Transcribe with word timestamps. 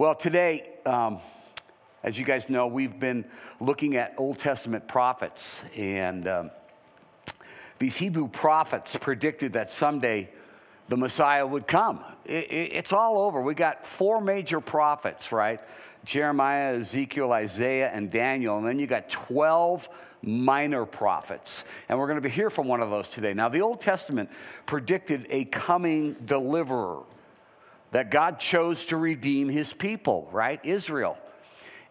Well, 0.00 0.14
today, 0.14 0.66
um, 0.86 1.18
as 2.02 2.18
you 2.18 2.24
guys 2.24 2.48
know, 2.48 2.68
we've 2.68 2.98
been 2.98 3.26
looking 3.60 3.96
at 3.96 4.14
Old 4.16 4.38
Testament 4.38 4.88
prophets, 4.88 5.62
and 5.76 6.26
um, 6.26 6.50
these 7.78 7.96
Hebrew 7.96 8.26
prophets 8.26 8.96
predicted 8.96 9.52
that 9.52 9.70
someday 9.70 10.30
the 10.88 10.96
Messiah 10.96 11.46
would 11.46 11.66
come. 11.66 12.02
It, 12.24 12.50
it, 12.50 12.72
it's 12.72 12.94
all 12.94 13.20
over. 13.20 13.42
We 13.42 13.52
got 13.52 13.86
four 13.86 14.22
major 14.22 14.58
prophets, 14.58 15.32
right? 15.32 15.60
Jeremiah, 16.06 16.76
Ezekiel, 16.76 17.32
Isaiah, 17.32 17.90
and 17.92 18.10
Daniel. 18.10 18.56
And 18.56 18.66
then 18.66 18.78
you 18.78 18.86
got 18.86 19.10
12 19.10 19.86
minor 20.22 20.86
prophets. 20.86 21.62
And 21.90 21.98
we're 21.98 22.08
going 22.08 22.22
to 22.22 22.26
hear 22.30 22.48
from 22.48 22.68
one 22.68 22.80
of 22.80 22.88
those 22.88 23.10
today. 23.10 23.34
Now, 23.34 23.50
the 23.50 23.60
Old 23.60 23.82
Testament 23.82 24.30
predicted 24.64 25.26
a 25.28 25.44
coming 25.44 26.14
deliverer 26.24 27.02
that 27.92 28.10
God 28.10 28.38
chose 28.38 28.86
to 28.86 28.96
redeem 28.96 29.48
his 29.48 29.72
people, 29.72 30.28
right? 30.32 30.64
Israel. 30.64 31.18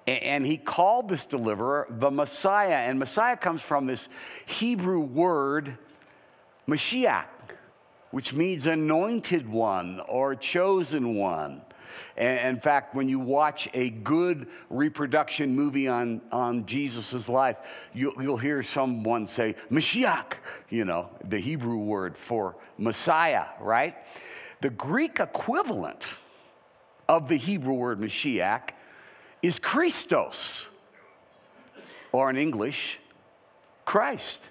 And 0.08 0.45
he 0.45 0.58
called 0.58 1.08
this 1.08 1.25
deliverer 1.25 1.88
the 1.89 2.09
Messiah. 2.09 2.88
And 2.88 2.98
Messiah 2.98 3.38
comes 3.38 3.62
from 3.62 3.85
this 3.85 4.09
Hebrew 4.45 5.02
word, 5.02 5.77
Mashiach, 6.67 7.25
which 8.12 8.34
means 8.34 8.66
anointed 8.66 9.48
one 9.48 9.99
or 10.08 10.35
chosen 10.35 11.16
one. 11.16 11.62
And 12.17 12.55
in 12.55 12.61
fact, 12.61 12.95
when 12.95 13.08
you 13.08 13.20
watch 13.20 13.70
a 13.73 13.89
good 13.89 14.47
reproduction 14.70 15.55
movie 15.55 15.88
on, 15.88 16.22
on 16.31 16.66
Jesus' 16.66 17.30
life, 17.30 17.58
you, 17.94 18.13
you'll 18.20 18.38
hear 18.38 18.63
someone 18.63 19.27
say, 19.27 19.55
Mashiach, 19.70 20.34
you 20.70 20.86
know, 20.86 21.09
the 21.23 21.39
Hebrew 21.39 21.77
word 21.77 22.17
for 22.17 22.55
Messiah, 22.77 23.45
right? 23.59 23.95
The 24.62 24.70
Greek 24.70 25.20
equivalent 25.20 26.16
of 27.08 27.27
the 27.27 27.38
Hebrew 27.38 27.73
word 27.73 28.00
Mashiach 28.00 28.70
is 29.41 29.58
Christos, 29.58 30.67
or 32.11 32.30
in 32.30 32.38
English, 32.38 33.00
Christ. 33.86 34.50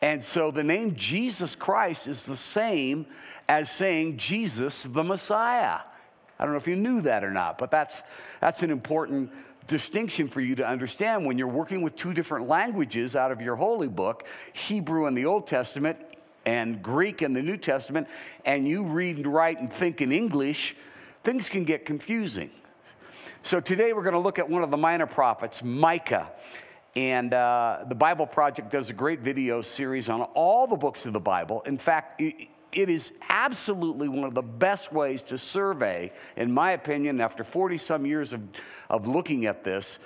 And 0.00 0.22
so 0.22 0.50
the 0.50 0.62
name 0.62 0.94
Jesus 0.94 1.54
Christ 1.56 2.06
is 2.06 2.24
the 2.24 2.36
same 2.36 3.06
as 3.48 3.70
saying 3.70 4.18
Jesus 4.18 4.84
the 4.84 5.02
Messiah. 5.02 5.80
I 6.38 6.44
don't 6.44 6.52
know 6.52 6.58
if 6.58 6.68
you 6.68 6.76
knew 6.76 7.00
that 7.00 7.24
or 7.24 7.32
not, 7.32 7.58
but 7.58 7.70
that's, 7.70 8.02
that's 8.40 8.62
an 8.62 8.70
important 8.70 9.32
distinction 9.66 10.28
for 10.28 10.40
you 10.40 10.54
to 10.56 10.66
understand 10.66 11.26
when 11.26 11.36
you're 11.36 11.48
working 11.48 11.82
with 11.82 11.96
two 11.96 12.14
different 12.14 12.46
languages 12.46 13.16
out 13.16 13.32
of 13.32 13.40
your 13.40 13.56
holy 13.56 13.88
book, 13.88 14.26
Hebrew 14.52 15.06
and 15.06 15.16
the 15.16 15.26
Old 15.26 15.46
Testament 15.46 15.98
and 16.48 16.82
Greek 16.82 17.20
in 17.20 17.34
the 17.34 17.42
New 17.42 17.58
Testament, 17.58 18.08
and 18.46 18.66
you 18.66 18.84
read 18.84 19.18
and 19.18 19.26
write 19.26 19.60
and 19.60 19.70
think 19.70 20.00
in 20.00 20.12
English, 20.12 20.76
things 21.22 21.46
can 21.46 21.64
get 21.64 21.84
confusing. 21.84 22.50
So 23.42 23.60
today 23.60 23.92
we're 23.92 24.02
going 24.02 24.14
to 24.14 24.18
look 24.18 24.38
at 24.38 24.48
one 24.48 24.62
of 24.62 24.70
the 24.70 24.76
minor 24.78 25.06
prophets, 25.06 25.62
Micah. 25.62 26.30
And 26.96 27.34
uh, 27.34 27.84
the 27.86 27.94
Bible 27.94 28.26
Project 28.26 28.70
does 28.70 28.88
a 28.88 28.94
great 28.94 29.20
video 29.20 29.60
series 29.60 30.08
on 30.08 30.22
all 30.22 30.66
the 30.66 30.76
books 30.76 31.04
of 31.04 31.12
the 31.12 31.20
Bible. 31.20 31.60
In 31.66 31.76
fact, 31.76 32.22
it 32.22 32.48
is 32.72 33.12
absolutely 33.28 34.08
one 34.08 34.24
of 34.24 34.34
the 34.34 34.42
best 34.42 34.90
ways 34.90 35.20
to 35.24 35.36
survey, 35.36 36.10
in 36.36 36.50
my 36.50 36.70
opinion, 36.70 37.20
after 37.20 37.44
40 37.44 37.76
some 37.76 38.06
years 38.06 38.32
of, 38.32 38.40
of 38.88 39.06
looking 39.06 39.44
at 39.44 39.64
this, 39.64 39.98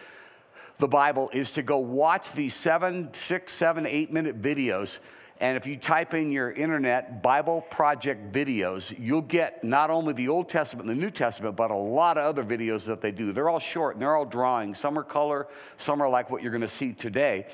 the 0.79 0.89
Bible 0.89 1.31
is 1.33 1.53
to 1.53 1.63
go 1.63 1.79
watch 1.79 2.33
these 2.33 2.57
seven, 2.57 3.15
six, 3.15 3.53
seven, 3.53 3.87
eight 3.87 4.13
minute 4.13 4.43
videos. 4.43 4.98
And 5.43 5.57
if 5.57 5.67
you 5.67 5.77
type 5.77 6.15
in 6.15 6.31
your 6.31 6.53
internet 6.53 7.21
Bible 7.21 7.62
Project 7.62 8.33
videos, 8.33 8.95
you'll 8.97 9.23
get 9.23 9.65
not 9.65 9.91
only 9.91 10.12
the 10.12 10.29
Old 10.29 10.48
Testament 10.48 10.89
and 10.89 10.97
the 10.97 11.03
New 11.03 11.11
Testament, 11.11 11.57
but 11.57 11.73
a 11.73 11.77
lot 11.77 12.17
of 12.17 12.25
other 12.25 12.45
videos 12.45 12.85
that 12.85 13.01
they 13.01 13.11
do. 13.11 13.33
They're 13.33 13.48
all 13.48 13.59
short 13.59 13.97
and 13.97 14.03
they're 14.03 14.15
all 14.15 14.25
drawing. 14.25 14.73
Some 14.73 14.97
are 14.97 15.03
color, 15.03 15.48
some 15.79 16.01
are 16.01 16.09
like 16.09 16.31
what 16.31 16.43
you're 16.43 16.53
going 16.53 16.61
to 16.61 16.69
see 16.69 16.93
today. 16.93 17.48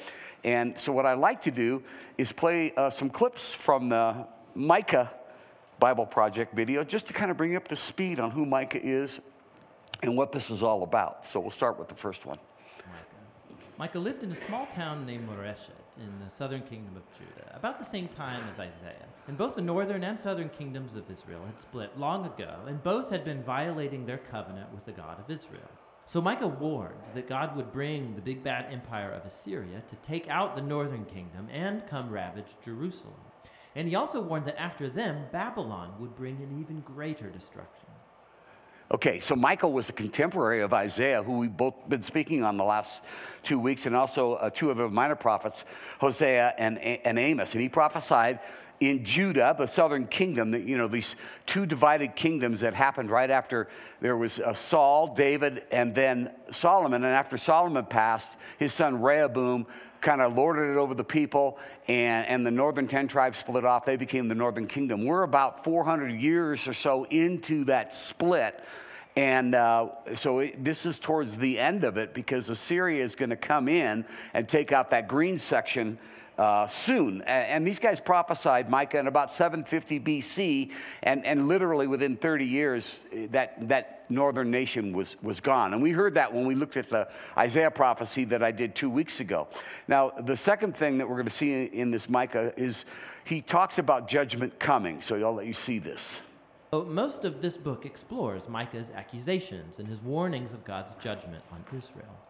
And 0.45 0.77
so, 0.77 0.93
what 0.93 1.07
I 1.07 1.15
like 1.15 1.41
to 1.43 1.51
do 1.51 1.83
is 2.19 2.31
play 2.31 2.75
uh, 2.77 2.91
some 2.91 3.09
clips 3.09 3.55
from 3.55 3.89
the 3.89 4.27
Micah 4.55 5.11
Bible 5.81 6.05
Project 6.05 6.55
video 6.55 6.85
just 6.85 7.07
to 7.07 7.15
kind 7.15 7.31
of 7.31 7.39
bring 7.39 7.57
up 7.57 7.69
to 7.69 7.77
speed 7.77 8.21
on 8.21 8.31
who 8.31 8.45
Micah 8.45 8.85
is 8.85 9.19
and 10.03 10.15
what 10.15 10.31
this 10.31 10.51
is 10.51 10.63
all 10.63 10.83
about. 10.83 11.27
So 11.27 11.41
we'll 11.41 11.49
start 11.49 11.79
with 11.79 11.89
the 11.89 11.95
first 11.95 12.27
one. 12.27 12.39
Micah 13.79 13.99
lived 13.99 14.23
in 14.23 14.31
a 14.31 14.37
small 14.37 14.67
town 14.67 15.07
named 15.07 15.27
Moreshet 15.27 15.88
in 16.01 16.25
the 16.25 16.31
southern 16.31 16.63
kingdom 16.63 16.97
of 16.97 17.03
Judah, 17.19 17.55
about 17.55 17.79
the 17.79 17.85
same 17.85 18.09
time 18.09 18.41
as 18.51 18.59
Isaiah. 18.59 19.07
And 19.27 19.37
both 19.37 19.55
the 19.55 19.63
northern 19.63 20.05
and 20.05 20.19
southern 20.19 20.49
kingdoms 20.49 20.97
of 20.97 21.11
Israel 21.11 21.45
had 21.45 21.61
split 21.61 21.99
long 21.99 22.27
ago, 22.27 22.55
and 22.67 22.83
both 22.83 23.11
had 23.11 23.25
been 23.25 23.43
violating 23.43 24.07
their 24.07 24.19
covenant 24.19 24.73
with 24.73 24.85
the 24.85 24.93
God 24.93 25.19
of 25.19 25.31
Israel. 25.31 25.71
So 26.07 26.23
Micah 26.23 26.49
warned 26.49 26.95
that 27.15 27.29
God 27.29 27.55
would 27.55 27.71
bring 27.71 28.15
the 28.15 28.23
big 28.23 28.43
bad 28.43 28.73
empire 28.73 29.11
of 29.11 29.27
Assyria 29.27 29.83
to 29.87 29.97
take 29.97 30.27
out 30.29 30.57
the 30.57 30.63
northern 30.63 31.05
kingdom 31.05 31.49
and 31.53 31.87
come 31.87 32.09
ravage 32.09 32.57
Jerusalem. 32.65 33.21
And 33.77 33.87
he 33.87 33.95
also 33.95 34.21
warned 34.21 34.47
that 34.47 34.59
after 34.59 34.89
them, 34.89 35.27
Babylon 35.33 35.93
would 36.01 36.17
bring 36.17 36.37
an 36.37 36.59
even 36.61 36.81
greater 36.81 37.29
destruction. 37.29 37.88
Okay, 38.91 39.21
so 39.21 39.37
Michael 39.37 39.73
was 39.73 39.91
a 39.91 39.93
contemporary 39.93 40.63
of 40.63 40.73
Isaiah, 40.73 41.23
who 41.23 41.37
we've 41.37 41.55
both 41.55 41.75
been 41.91 42.03
speaking 42.03 42.43
on 42.43 42.57
the 42.57 42.65
last 42.65 43.03
two 43.43 43.59
weeks, 43.59 43.85
and 43.85 43.95
also 43.95 44.35
uh, 44.35 44.49
two 44.49 44.71
of 44.71 44.79
the 44.79 44.89
minor 44.89 45.15
prophets, 45.15 45.67
Hosea 46.01 46.55
and, 46.57 46.79
and 46.79 47.19
Amos. 47.19 47.53
And 47.53 47.61
he 47.61 47.69
prophesied 47.69 48.41
in 48.81 49.05
Judah, 49.05 49.55
the 49.59 49.67
southern 49.67 50.07
kingdom, 50.07 50.53
that, 50.53 50.63
you 50.63 50.79
know, 50.79 50.89
these 50.89 51.17
two 51.45 51.67
divided 51.67 52.17
kingdoms 52.17 52.61
that 52.61 52.75
happened 52.75 53.11
right 53.11 53.29
after 53.29 53.69
there 54.01 54.17
was 54.17 54.39
uh, 54.39 54.55
Saul, 54.55 55.15
David, 55.15 55.65
and 55.71 55.95
then 55.95 56.31
Solomon. 56.51 57.05
And 57.05 57.13
after 57.13 57.37
Solomon 57.37 57.85
passed, 57.85 58.37
his 58.59 58.73
son 58.73 59.03
Rehoboam 59.03 59.67
kind 60.01 60.21
of 60.21 60.35
lorded 60.35 60.71
it 60.71 60.77
over 60.77 60.95
the 60.95 61.05
people, 61.05 61.59
and, 61.89 62.27
and 62.27 62.47
the 62.47 62.51
northern 62.51 62.89
10 62.89 63.09
tribes 63.09 63.39
split 63.39 63.65
off. 63.65 63.85
They 63.85 63.97
became 63.97 64.29
the 64.29 64.35
northern 64.35 64.67
kingdom. 64.67 65.05
We're 65.05 65.23
about 65.23 65.65
400 65.65 66.13
years 66.13 66.67
or 66.69 66.73
so 66.73 67.05
into 67.05 67.65
that 67.65 67.93
split. 67.93 68.63
And 69.17 69.55
uh, 69.55 69.89
so 70.15 70.39
it, 70.39 70.63
this 70.63 70.87
is 70.87 70.99
towards 70.99 71.37
the 71.37 71.59
end 71.59 71.83
of 71.83 71.97
it 71.97 72.15
because 72.15 72.51
Assyria 72.51 73.03
is 73.03 73.17
going 73.17 73.31
to 73.31 73.37
come 73.37 73.69
in 73.69 74.05
and 74.33 74.49
take 74.49 74.71
out 74.71 74.91
that 74.91 75.09
green 75.09 75.39
section 75.39 75.99
uh, 76.39 76.67
soon. 76.69 77.23
And, 77.23 77.67
these 77.67 77.79
guys 77.79 78.01
prophesied, 78.01 78.71
Micah, 78.71 78.99
in 78.99 79.09
about 79.09 79.33
750 79.33 80.01
BC, 80.01 80.73
and, 81.03 81.27
and 81.27 81.49
literally 81.49 81.87
within 81.87 82.17
30 82.17 82.45
years, 82.45 83.05
that, 83.31 83.69
that 83.69 84.07
northern 84.09 84.51
nation 84.51 84.93
was, 84.93 85.17
was 85.23 85.41
gone. 85.41 85.75
And 85.75 85.83
we 85.83 85.91
heard 85.91 86.15
that 86.15 86.33
when 86.33 86.47
we 86.47 86.55
looked 86.55 86.77
at 86.77 86.89
the 86.89 87.09
Isaiah 87.37 87.71
prophecy 87.71 88.25
that 88.27 88.43
I 88.43 88.53
did 88.53 88.75
two 88.75 88.89
weeks 88.89 89.21
ago. 89.21 89.49
Now, 89.89 90.11
the 90.11 90.37
second 90.37 90.77
thing 90.77 90.99
that 90.99 91.09
we're 91.09 91.17
going 91.17 91.27
to 91.27 91.33
see 91.33 91.65
in 91.65 91.91
this 91.91 92.09
Micah 92.09 92.55
is 92.57 92.85
he 93.25 93.43
talks 93.43 93.79
about 93.79 94.09
judgment 94.09 94.59
coming. 94.59 95.03
So 95.03 95.17
I'll 95.17 95.35
let 95.35 95.47
you 95.47 95.55
see 95.55 95.79
this. 95.79 96.21
So 96.71 96.85
most 96.85 97.25
of 97.25 97.41
this 97.41 97.57
book 97.57 97.87
explores 97.87 98.49
Micah's 98.49 98.91
accusations 98.91 99.79
and 99.79 99.89
his 99.89 100.01
warnings 100.03 100.53
of 100.53 100.65
God's 100.65 100.93
judgment 101.03 101.43
on 101.51 101.65
Israel. 101.77 102.28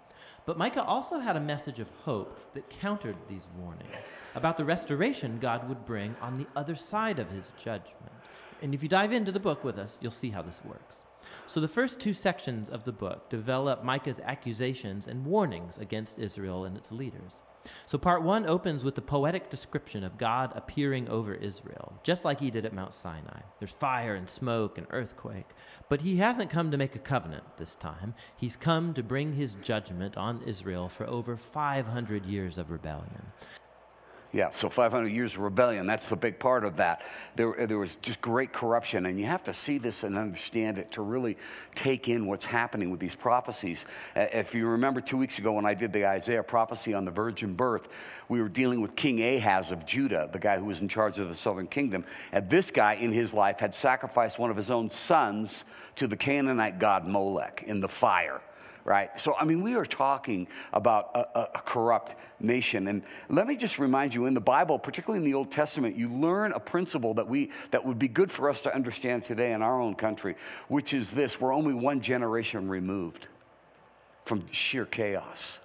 But 0.48 0.56
Micah 0.56 0.82
also 0.82 1.18
had 1.18 1.36
a 1.36 1.40
message 1.40 1.78
of 1.78 1.90
hope 2.06 2.54
that 2.54 2.70
countered 2.70 3.16
these 3.28 3.46
warnings 3.58 3.92
about 4.34 4.56
the 4.56 4.64
restoration 4.64 5.38
God 5.38 5.68
would 5.68 5.84
bring 5.84 6.16
on 6.22 6.38
the 6.38 6.46
other 6.56 6.74
side 6.74 7.18
of 7.18 7.30
his 7.30 7.52
judgment. 7.62 8.14
And 8.62 8.72
if 8.72 8.82
you 8.82 8.88
dive 8.88 9.12
into 9.12 9.30
the 9.30 9.38
book 9.38 9.62
with 9.62 9.76
us, 9.76 9.98
you'll 10.00 10.10
see 10.10 10.30
how 10.30 10.40
this 10.40 10.62
works. 10.64 11.04
So 11.46 11.60
the 11.60 11.68
first 11.68 12.00
two 12.00 12.14
sections 12.14 12.70
of 12.70 12.82
the 12.84 12.92
book 12.92 13.28
develop 13.28 13.84
Micah's 13.84 14.20
accusations 14.20 15.06
and 15.06 15.22
warnings 15.22 15.76
against 15.76 16.18
Israel 16.18 16.64
and 16.64 16.78
its 16.78 16.92
leaders. 16.92 17.42
So 17.86 17.98
part 17.98 18.22
one 18.22 18.46
opens 18.46 18.84
with 18.84 18.94
the 18.94 19.00
poetic 19.00 19.50
description 19.50 20.04
of 20.04 20.18
God 20.18 20.52
appearing 20.54 21.08
over 21.08 21.34
Israel, 21.34 21.92
just 22.02 22.24
like 22.24 22.40
he 22.40 22.50
did 22.50 22.64
at 22.64 22.72
Mount 22.72 22.94
Sinai. 22.94 23.40
There's 23.58 23.70
fire 23.70 24.14
and 24.14 24.28
smoke 24.28 24.78
and 24.78 24.86
earthquake. 24.90 25.48
But 25.88 26.00
he 26.00 26.16
hasn't 26.16 26.50
come 26.50 26.70
to 26.70 26.76
make 26.76 26.94
a 26.96 27.00
covenant 27.00 27.44
this 27.56 27.74
time. 27.74 28.14
He's 28.36 28.56
come 28.56 28.94
to 28.94 29.02
bring 29.02 29.32
his 29.32 29.54
judgment 29.62 30.16
on 30.16 30.42
Israel 30.42 30.88
for 30.88 31.06
over 31.06 31.36
500 31.36 32.26
years 32.26 32.58
of 32.58 32.70
rebellion. 32.70 33.32
Yeah, 34.30 34.50
so 34.50 34.68
500 34.68 35.08
years 35.08 35.32
of 35.34 35.40
rebellion, 35.40 35.86
that's 35.86 36.10
the 36.10 36.16
big 36.16 36.38
part 36.38 36.62
of 36.62 36.76
that. 36.76 37.02
There, 37.34 37.66
there 37.66 37.78
was 37.78 37.96
just 37.96 38.20
great 38.20 38.52
corruption, 38.52 39.06
and 39.06 39.18
you 39.18 39.24
have 39.24 39.42
to 39.44 39.54
see 39.54 39.78
this 39.78 40.02
and 40.04 40.18
understand 40.18 40.76
it 40.76 40.92
to 40.92 41.02
really 41.02 41.38
take 41.74 42.08
in 42.08 42.26
what's 42.26 42.44
happening 42.44 42.90
with 42.90 43.00
these 43.00 43.14
prophecies. 43.14 43.86
If 44.14 44.54
you 44.54 44.66
remember 44.66 45.00
two 45.00 45.16
weeks 45.16 45.38
ago 45.38 45.52
when 45.52 45.64
I 45.64 45.72
did 45.72 45.94
the 45.94 46.06
Isaiah 46.06 46.42
prophecy 46.42 46.92
on 46.92 47.06
the 47.06 47.10
virgin 47.10 47.54
birth, 47.54 47.88
we 48.28 48.42
were 48.42 48.50
dealing 48.50 48.82
with 48.82 48.94
King 48.96 49.22
Ahaz 49.22 49.70
of 49.70 49.86
Judah, 49.86 50.28
the 50.30 50.38
guy 50.38 50.58
who 50.58 50.66
was 50.66 50.82
in 50.82 50.88
charge 50.88 51.18
of 51.18 51.28
the 51.28 51.34
southern 51.34 51.66
kingdom. 51.66 52.04
And 52.30 52.50
this 52.50 52.70
guy 52.70 52.94
in 52.94 53.12
his 53.12 53.32
life 53.32 53.60
had 53.60 53.74
sacrificed 53.74 54.38
one 54.38 54.50
of 54.50 54.58
his 54.58 54.70
own 54.70 54.90
sons 54.90 55.64
to 55.96 56.06
the 56.06 56.18
Canaanite 56.18 56.78
god 56.78 57.06
Molech 57.06 57.64
in 57.66 57.80
the 57.80 57.88
fire 57.88 58.42
right? 58.88 59.10
So, 59.20 59.34
I 59.38 59.44
mean, 59.44 59.62
we 59.62 59.74
are 59.74 59.84
talking 59.84 60.48
about 60.72 61.10
a, 61.14 61.58
a, 61.58 61.60
corrupt 61.60 62.14
nation. 62.40 62.88
And 62.88 63.02
let 63.28 63.46
me 63.46 63.54
just 63.54 63.78
remind 63.78 64.14
you 64.14 64.24
in 64.24 64.32
the 64.32 64.40
Bible, 64.40 64.78
particularly 64.78 65.22
in 65.22 65.30
the 65.30 65.36
Old 65.36 65.52
Testament, 65.52 65.94
you 65.94 66.08
learn 66.08 66.52
a 66.52 66.58
principle 66.58 67.12
that, 67.14 67.28
we, 67.28 67.50
that 67.70 67.84
would 67.84 67.98
be 67.98 68.08
good 68.08 68.30
for 68.30 68.48
us 68.48 68.62
to 68.62 68.74
understand 68.74 69.24
today 69.24 69.52
in 69.52 69.60
our 69.60 69.78
own 69.78 69.94
country, 69.94 70.36
which 70.68 70.94
is 70.94 71.10
this 71.10 71.38
we're 71.38 71.54
only 71.54 71.74
one 71.74 72.00
generation 72.00 72.66
removed 72.66 73.28
from 74.24 74.50
sheer 74.50 74.86
chaos. 74.86 75.58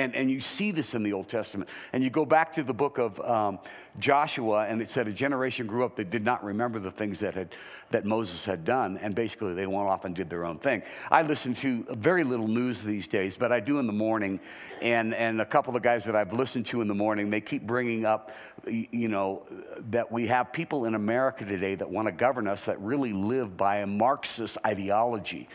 And, 0.00 0.14
and 0.16 0.30
you 0.30 0.40
see 0.40 0.72
this 0.72 0.94
in 0.94 1.02
the 1.02 1.12
Old 1.12 1.28
Testament. 1.28 1.68
And 1.92 2.02
you 2.02 2.08
go 2.08 2.24
back 2.24 2.54
to 2.54 2.62
the 2.62 2.72
book 2.72 2.96
of 2.96 3.20
um, 3.20 3.58
Joshua, 3.98 4.64
and 4.66 4.80
it 4.80 4.88
said 4.88 5.06
a 5.08 5.12
generation 5.12 5.66
grew 5.66 5.84
up 5.84 5.94
that 5.96 6.08
did 6.08 6.24
not 6.24 6.42
remember 6.42 6.78
the 6.78 6.90
things 6.90 7.20
that, 7.20 7.34
had, 7.34 7.54
that 7.90 8.06
Moses 8.06 8.46
had 8.46 8.64
done, 8.64 8.96
and 8.96 9.14
basically 9.14 9.52
they 9.52 9.66
went 9.66 9.88
off 9.88 10.06
and 10.06 10.14
did 10.14 10.30
their 10.30 10.46
own 10.46 10.58
thing. 10.58 10.82
I 11.10 11.20
listen 11.20 11.54
to 11.56 11.84
very 11.90 12.24
little 12.24 12.48
news 12.48 12.82
these 12.82 13.06
days, 13.06 13.36
but 13.36 13.52
I 13.52 13.60
do 13.60 13.78
in 13.78 13.86
the 13.86 13.92
morning. 13.92 14.40
And, 14.80 15.14
and 15.14 15.42
a 15.42 15.46
couple 15.46 15.76
of 15.76 15.82
guys 15.82 16.06
that 16.06 16.16
I've 16.16 16.32
listened 16.32 16.64
to 16.66 16.80
in 16.80 16.88
the 16.88 16.94
morning, 16.94 17.28
they 17.28 17.42
keep 17.42 17.66
bringing 17.66 18.06
up, 18.06 18.32
you 18.66 19.08
know, 19.08 19.42
that 19.90 20.10
we 20.10 20.28
have 20.28 20.50
people 20.50 20.86
in 20.86 20.94
America 20.94 21.44
today 21.44 21.74
that 21.74 21.90
want 21.90 22.08
to 22.08 22.12
govern 22.12 22.48
us 22.48 22.64
that 22.64 22.80
really 22.80 23.12
live 23.12 23.54
by 23.58 23.78
a 23.78 23.86
Marxist 23.86 24.56
ideology 24.64 25.46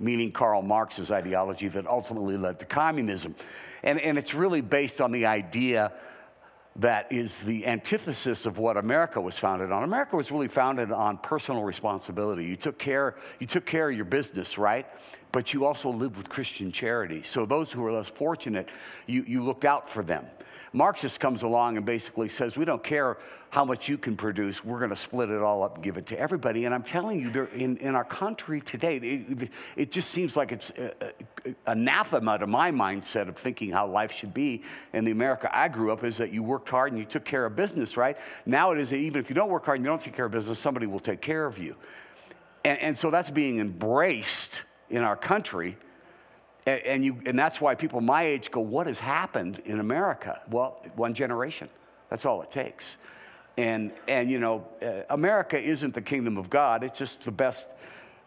meaning 0.00 0.32
Karl 0.32 0.62
Marx's 0.62 1.10
ideology 1.10 1.68
that 1.68 1.86
ultimately 1.86 2.36
led 2.36 2.58
to 2.60 2.66
communism. 2.66 3.34
And, 3.82 4.00
and 4.00 4.18
it's 4.18 4.34
really 4.34 4.60
based 4.60 5.00
on 5.00 5.12
the 5.12 5.26
idea 5.26 5.92
that 6.76 7.10
is 7.10 7.40
the 7.40 7.66
antithesis 7.66 8.46
of 8.46 8.58
what 8.58 8.76
America 8.76 9.20
was 9.20 9.36
founded 9.36 9.72
on. 9.72 9.82
America 9.82 10.16
was 10.16 10.30
really 10.30 10.46
founded 10.46 10.92
on 10.92 11.18
personal 11.18 11.64
responsibility. 11.64 12.44
You 12.44 12.54
took 12.54 12.78
care, 12.78 13.16
you 13.40 13.46
took 13.48 13.66
care 13.66 13.90
of 13.90 13.96
your 13.96 14.04
business, 14.04 14.58
right? 14.58 14.86
But 15.32 15.52
you 15.52 15.64
also 15.64 15.90
lived 15.90 16.16
with 16.16 16.28
Christian 16.28 16.70
charity. 16.70 17.22
So 17.24 17.44
those 17.44 17.72
who 17.72 17.82
were 17.82 17.92
less 17.92 18.08
fortunate, 18.08 18.68
you, 19.06 19.24
you 19.26 19.42
looked 19.42 19.64
out 19.64 19.88
for 19.88 20.04
them. 20.04 20.24
Marxist 20.72 21.20
comes 21.20 21.42
along 21.42 21.76
and 21.76 21.86
basically 21.86 22.28
says, 22.28 22.56
We 22.56 22.64
don't 22.64 22.82
care 22.82 23.18
how 23.50 23.64
much 23.64 23.88
you 23.88 23.96
can 23.96 24.16
produce, 24.16 24.64
we're 24.64 24.78
going 24.78 24.90
to 24.90 24.96
split 24.96 25.30
it 25.30 25.40
all 25.40 25.62
up 25.62 25.76
and 25.76 25.84
give 25.84 25.96
it 25.96 26.06
to 26.06 26.18
everybody. 26.18 26.66
And 26.66 26.74
I'm 26.74 26.82
telling 26.82 27.20
you, 27.20 27.48
in, 27.54 27.78
in 27.78 27.94
our 27.94 28.04
country 28.04 28.60
today, 28.60 28.96
it, 28.98 29.50
it 29.74 29.90
just 29.90 30.10
seems 30.10 30.36
like 30.36 30.52
it's 30.52 30.70
uh, 30.72 30.92
uh, 31.00 31.52
anathema 31.66 32.38
to 32.38 32.46
my 32.46 32.70
mindset 32.70 33.28
of 33.28 33.36
thinking 33.36 33.70
how 33.70 33.86
life 33.86 34.12
should 34.12 34.34
be. 34.34 34.62
In 34.92 35.04
the 35.04 35.12
America 35.12 35.48
I 35.56 35.68
grew 35.68 35.92
up, 35.92 36.04
is 36.04 36.18
that 36.18 36.32
you 36.32 36.42
worked 36.42 36.68
hard 36.68 36.92
and 36.92 36.98
you 36.98 37.06
took 37.06 37.24
care 37.24 37.46
of 37.46 37.56
business, 37.56 37.96
right? 37.96 38.18
Now 38.44 38.72
it 38.72 38.78
is 38.78 38.92
even 38.92 39.20
if 39.20 39.30
you 39.30 39.34
don't 39.34 39.50
work 39.50 39.64
hard 39.64 39.78
and 39.78 39.84
you 39.84 39.90
don't 39.90 40.02
take 40.02 40.14
care 40.14 40.26
of 40.26 40.32
business, 40.32 40.58
somebody 40.58 40.86
will 40.86 41.00
take 41.00 41.22
care 41.22 41.46
of 41.46 41.58
you. 41.58 41.76
And, 42.64 42.78
and 42.80 42.98
so 42.98 43.10
that's 43.10 43.30
being 43.30 43.60
embraced 43.60 44.64
in 44.90 45.02
our 45.02 45.16
country 45.16 45.76
and, 46.68 46.82
and, 46.82 47.04
you, 47.04 47.16
and 47.24 47.38
that's 47.38 47.62
why 47.62 47.74
people 47.74 48.02
my 48.02 48.24
age 48.24 48.50
go, 48.50 48.60
What 48.60 48.86
has 48.86 48.98
happened 48.98 49.60
in 49.64 49.80
America? 49.80 50.40
Well, 50.50 50.84
one 50.96 51.14
generation. 51.14 51.70
That's 52.10 52.26
all 52.26 52.42
it 52.42 52.50
takes. 52.50 52.98
And, 53.56 53.90
and 54.06 54.30
you 54.30 54.38
know, 54.38 54.68
uh, 54.82 55.02
America 55.10 55.60
isn't 55.60 55.94
the 55.94 56.02
kingdom 56.02 56.36
of 56.36 56.50
God, 56.50 56.84
it's 56.84 56.98
just 56.98 57.24
the 57.24 57.32
best 57.32 57.68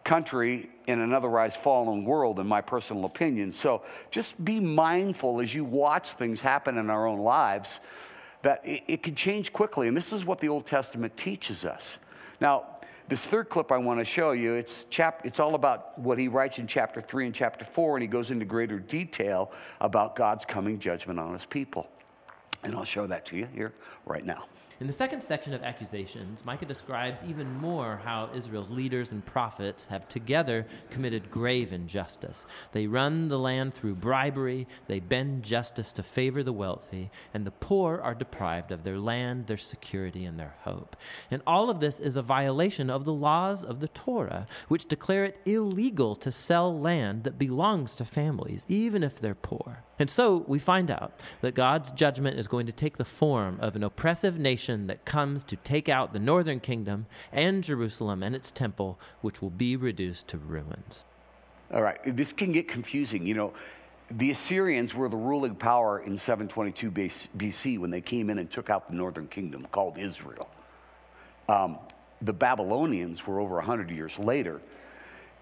country 0.02 0.68
in 0.88 0.98
an 0.98 1.12
otherwise 1.12 1.54
fallen 1.54 2.04
world, 2.04 2.40
in 2.40 2.46
my 2.48 2.60
personal 2.60 3.04
opinion. 3.04 3.52
So 3.52 3.82
just 4.10 4.44
be 4.44 4.58
mindful 4.58 5.40
as 5.40 5.54
you 5.54 5.64
watch 5.64 6.10
things 6.12 6.40
happen 6.40 6.76
in 6.76 6.90
our 6.90 7.06
own 7.06 7.20
lives 7.20 7.78
that 8.42 8.66
it, 8.66 8.82
it 8.88 9.02
can 9.04 9.14
change 9.14 9.52
quickly. 9.52 9.86
And 9.86 9.96
this 9.96 10.12
is 10.12 10.24
what 10.24 10.40
the 10.40 10.48
Old 10.48 10.66
Testament 10.66 11.16
teaches 11.16 11.64
us. 11.64 11.98
Now, 12.40 12.71
this 13.08 13.22
third 13.24 13.48
clip 13.48 13.72
I 13.72 13.78
want 13.78 13.98
to 14.00 14.04
show 14.04 14.32
you, 14.32 14.54
it's, 14.54 14.84
chap- 14.84 15.22
it's 15.24 15.40
all 15.40 15.54
about 15.54 15.98
what 15.98 16.18
he 16.18 16.28
writes 16.28 16.58
in 16.58 16.66
chapter 16.66 17.00
3 17.00 17.26
and 17.26 17.34
chapter 17.34 17.64
4, 17.64 17.96
and 17.96 18.02
he 18.02 18.06
goes 18.06 18.30
into 18.30 18.44
greater 18.44 18.78
detail 18.78 19.52
about 19.80 20.16
God's 20.16 20.44
coming 20.44 20.78
judgment 20.78 21.18
on 21.18 21.32
his 21.32 21.44
people. 21.44 21.88
And 22.62 22.74
I'll 22.74 22.84
show 22.84 23.06
that 23.06 23.26
to 23.26 23.36
you 23.36 23.46
here 23.54 23.72
right 24.06 24.24
now. 24.24 24.44
In 24.82 24.88
the 24.88 24.92
second 24.92 25.22
section 25.22 25.54
of 25.54 25.62
accusations, 25.62 26.44
Micah 26.44 26.66
describes 26.66 27.22
even 27.22 27.48
more 27.58 28.00
how 28.02 28.28
Israel's 28.34 28.68
leaders 28.68 29.12
and 29.12 29.24
prophets 29.24 29.86
have 29.86 30.08
together 30.08 30.66
committed 30.90 31.30
grave 31.30 31.72
injustice. 31.72 32.46
They 32.72 32.88
run 32.88 33.28
the 33.28 33.38
land 33.38 33.74
through 33.74 33.94
bribery, 33.94 34.66
they 34.88 34.98
bend 34.98 35.44
justice 35.44 35.92
to 35.92 36.02
favor 36.02 36.42
the 36.42 36.52
wealthy, 36.52 37.12
and 37.32 37.46
the 37.46 37.52
poor 37.52 38.00
are 38.02 38.12
deprived 38.12 38.72
of 38.72 38.82
their 38.82 38.98
land, 38.98 39.46
their 39.46 39.56
security, 39.56 40.24
and 40.24 40.36
their 40.36 40.56
hope. 40.62 40.96
And 41.30 41.42
all 41.46 41.70
of 41.70 41.78
this 41.78 42.00
is 42.00 42.16
a 42.16 42.22
violation 42.22 42.90
of 42.90 43.04
the 43.04 43.12
laws 43.12 43.62
of 43.62 43.78
the 43.78 43.86
Torah, 43.86 44.48
which 44.66 44.86
declare 44.86 45.26
it 45.26 45.38
illegal 45.46 46.16
to 46.16 46.32
sell 46.32 46.76
land 46.76 47.22
that 47.22 47.38
belongs 47.38 47.94
to 47.94 48.04
families, 48.04 48.66
even 48.68 49.04
if 49.04 49.20
they're 49.20 49.36
poor. 49.36 49.84
And 49.98 50.10
so 50.10 50.44
we 50.48 50.58
find 50.58 50.90
out 50.90 51.20
that 51.42 51.54
God's 51.54 51.90
judgment 51.90 52.38
is 52.38 52.48
going 52.48 52.66
to 52.66 52.72
take 52.72 52.96
the 52.96 53.04
form 53.04 53.58
of 53.60 53.76
an 53.76 53.84
oppressive 53.84 54.38
nation 54.38 54.86
that 54.86 55.04
comes 55.04 55.44
to 55.44 55.56
take 55.56 55.88
out 55.88 56.12
the 56.12 56.18
northern 56.18 56.60
kingdom 56.60 57.06
and 57.30 57.62
Jerusalem 57.62 58.22
and 58.22 58.34
its 58.34 58.50
temple, 58.50 58.98
which 59.20 59.42
will 59.42 59.50
be 59.50 59.76
reduced 59.76 60.28
to 60.28 60.38
ruins. 60.38 61.04
All 61.72 61.82
right, 61.82 61.98
this 62.04 62.32
can 62.32 62.52
get 62.52 62.68
confusing. 62.68 63.26
You 63.26 63.34
know, 63.34 63.52
the 64.10 64.30
Assyrians 64.30 64.94
were 64.94 65.08
the 65.08 65.16
ruling 65.16 65.54
power 65.54 66.00
in 66.00 66.18
722 66.18 66.90
BC 67.38 67.78
when 67.78 67.90
they 67.90 68.00
came 68.00 68.28
in 68.28 68.38
and 68.38 68.50
took 68.50 68.70
out 68.70 68.88
the 68.88 68.94
northern 68.94 69.26
kingdom 69.28 69.66
called 69.72 69.98
Israel. 69.98 70.48
Um, 71.48 71.78
the 72.20 72.32
Babylonians 72.32 73.26
were 73.26 73.40
over 73.40 73.56
100 73.56 73.90
years 73.90 74.18
later, 74.18 74.60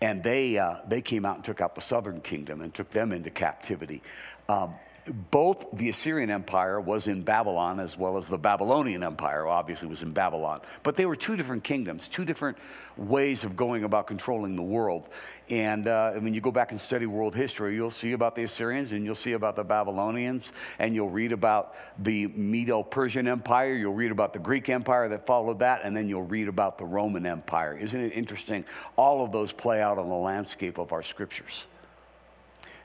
and 0.00 0.22
they, 0.22 0.58
uh, 0.58 0.76
they 0.88 1.00
came 1.00 1.24
out 1.24 1.36
and 1.36 1.44
took 1.44 1.60
out 1.60 1.74
the 1.74 1.80
southern 1.80 2.20
kingdom 2.20 2.62
and 2.62 2.72
took 2.74 2.90
them 2.90 3.12
into 3.12 3.30
captivity. 3.30 4.02
Um, 4.48 4.74
both 5.10 5.66
the 5.72 5.88
Assyrian 5.88 6.30
Empire 6.30 6.80
was 6.80 7.06
in 7.06 7.22
Babylon 7.22 7.80
as 7.80 7.96
well 7.96 8.16
as 8.16 8.28
the 8.28 8.38
Babylonian 8.38 9.02
Empire 9.02 9.46
obviously 9.46 9.88
was 9.88 10.02
in 10.02 10.12
Babylon. 10.12 10.60
But 10.82 10.96
they 10.96 11.06
were 11.06 11.16
two 11.16 11.36
different 11.36 11.64
kingdoms, 11.64 12.08
two 12.08 12.24
different 12.24 12.58
ways 12.96 13.44
of 13.44 13.56
going 13.56 13.84
about 13.84 14.06
controlling 14.06 14.56
the 14.56 14.62
world. 14.62 15.08
And 15.48 15.88
uh, 15.88 16.12
when 16.12 16.34
you 16.34 16.40
go 16.40 16.50
back 16.50 16.70
and 16.70 16.80
study 16.80 17.06
world 17.06 17.34
history, 17.34 17.74
you'll 17.74 17.90
see 17.90 18.12
about 18.12 18.34
the 18.34 18.44
Assyrians 18.44 18.92
and 18.92 19.04
you'll 19.04 19.14
see 19.14 19.32
about 19.32 19.56
the 19.56 19.64
Babylonians 19.64 20.52
and 20.78 20.94
you'll 20.94 21.10
read 21.10 21.32
about 21.32 21.74
the 21.98 22.26
Medo 22.28 22.82
Persian 22.82 23.26
Empire, 23.26 23.74
you'll 23.74 23.94
read 23.94 24.12
about 24.12 24.32
the 24.32 24.38
Greek 24.38 24.68
Empire 24.68 25.08
that 25.08 25.26
followed 25.26 25.58
that, 25.60 25.80
and 25.84 25.96
then 25.96 26.08
you'll 26.08 26.22
read 26.22 26.48
about 26.48 26.78
the 26.78 26.84
Roman 26.84 27.26
Empire. 27.26 27.76
Isn't 27.76 28.00
it 28.00 28.12
interesting? 28.14 28.64
All 28.96 29.24
of 29.24 29.32
those 29.32 29.52
play 29.52 29.80
out 29.80 29.98
on 29.98 30.08
the 30.08 30.14
landscape 30.14 30.78
of 30.78 30.92
our 30.92 31.02
scriptures. 31.02 31.66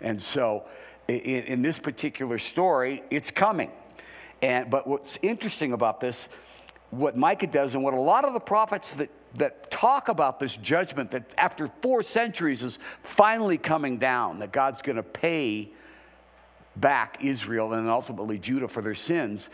And 0.01 0.22
so, 0.22 0.66
in, 1.07 1.44
in 1.46 1.62
this 1.62 1.80
particular 1.80 2.40
story, 2.40 3.04
it's 3.10 3.31
coming. 3.31 3.72
And, 4.42 4.69
but 4.69 4.88
what's 4.88 5.18
interesting 5.22 5.74
about 5.74 6.00
this, 6.00 6.28
what 6.92 7.18
Micah 7.18 7.48
does, 7.48 7.74
and 7.74 7.84
what 7.84 7.94
a 7.94 8.00
lot 8.00 8.25
of 8.25 8.34
the 8.34 8.40
prophets 8.40 8.94
that, 8.96 9.10
that 9.36 9.69
talk 9.72 10.07
about 10.10 10.40
this 10.40 10.56
judgment 10.56 11.12
that 11.12 11.34
after 11.38 11.68
four 11.81 12.04
centuries 12.04 12.63
is 12.63 12.80
finally 13.04 13.57
coming 13.57 13.98
down, 13.98 14.39
that 14.39 14.51
God's 14.51 14.82
going 14.82 14.98
to 14.98 15.03
pay 15.03 15.72
back 16.75 17.24
Israel 17.24 17.74
and 17.74 17.88
ultimately 17.88 18.38
Judah 18.38 18.68
for 18.68 18.82
their 18.82 18.96
sins, 18.96 19.50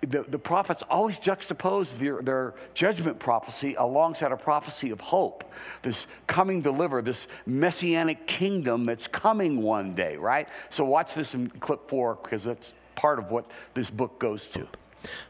the, 0.00 0.22
the 0.28 0.38
prophets 0.38 0.82
always 0.88 1.18
juxtapose 1.18 1.98
their, 1.98 2.22
their 2.22 2.54
judgment 2.74 3.18
prophecy 3.18 3.74
alongside 3.74 4.30
a 4.30 4.36
prophecy 4.36 4.90
of 4.90 5.00
hope. 5.00 5.52
This 5.82 6.06
coming 6.26 6.60
deliver, 6.60 7.02
this 7.02 7.26
messianic 7.46 8.26
kingdom 8.26 8.84
that's 8.84 9.08
coming 9.08 9.60
one 9.60 9.94
day, 9.94 10.16
right? 10.16 10.48
So 10.70 10.84
watch 10.84 11.14
this 11.14 11.34
in 11.34 11.48
clip 11.48 11.88
four 11.88 12.18
because 12.22 12.44
that's 12.44 12.74
part 12.94 13.18
of 13.18 13.30
what 13.30 13.50
this 13.74 13.90
book 13.90 14.18
goes 14.18 14.48
to. 14.48 14.68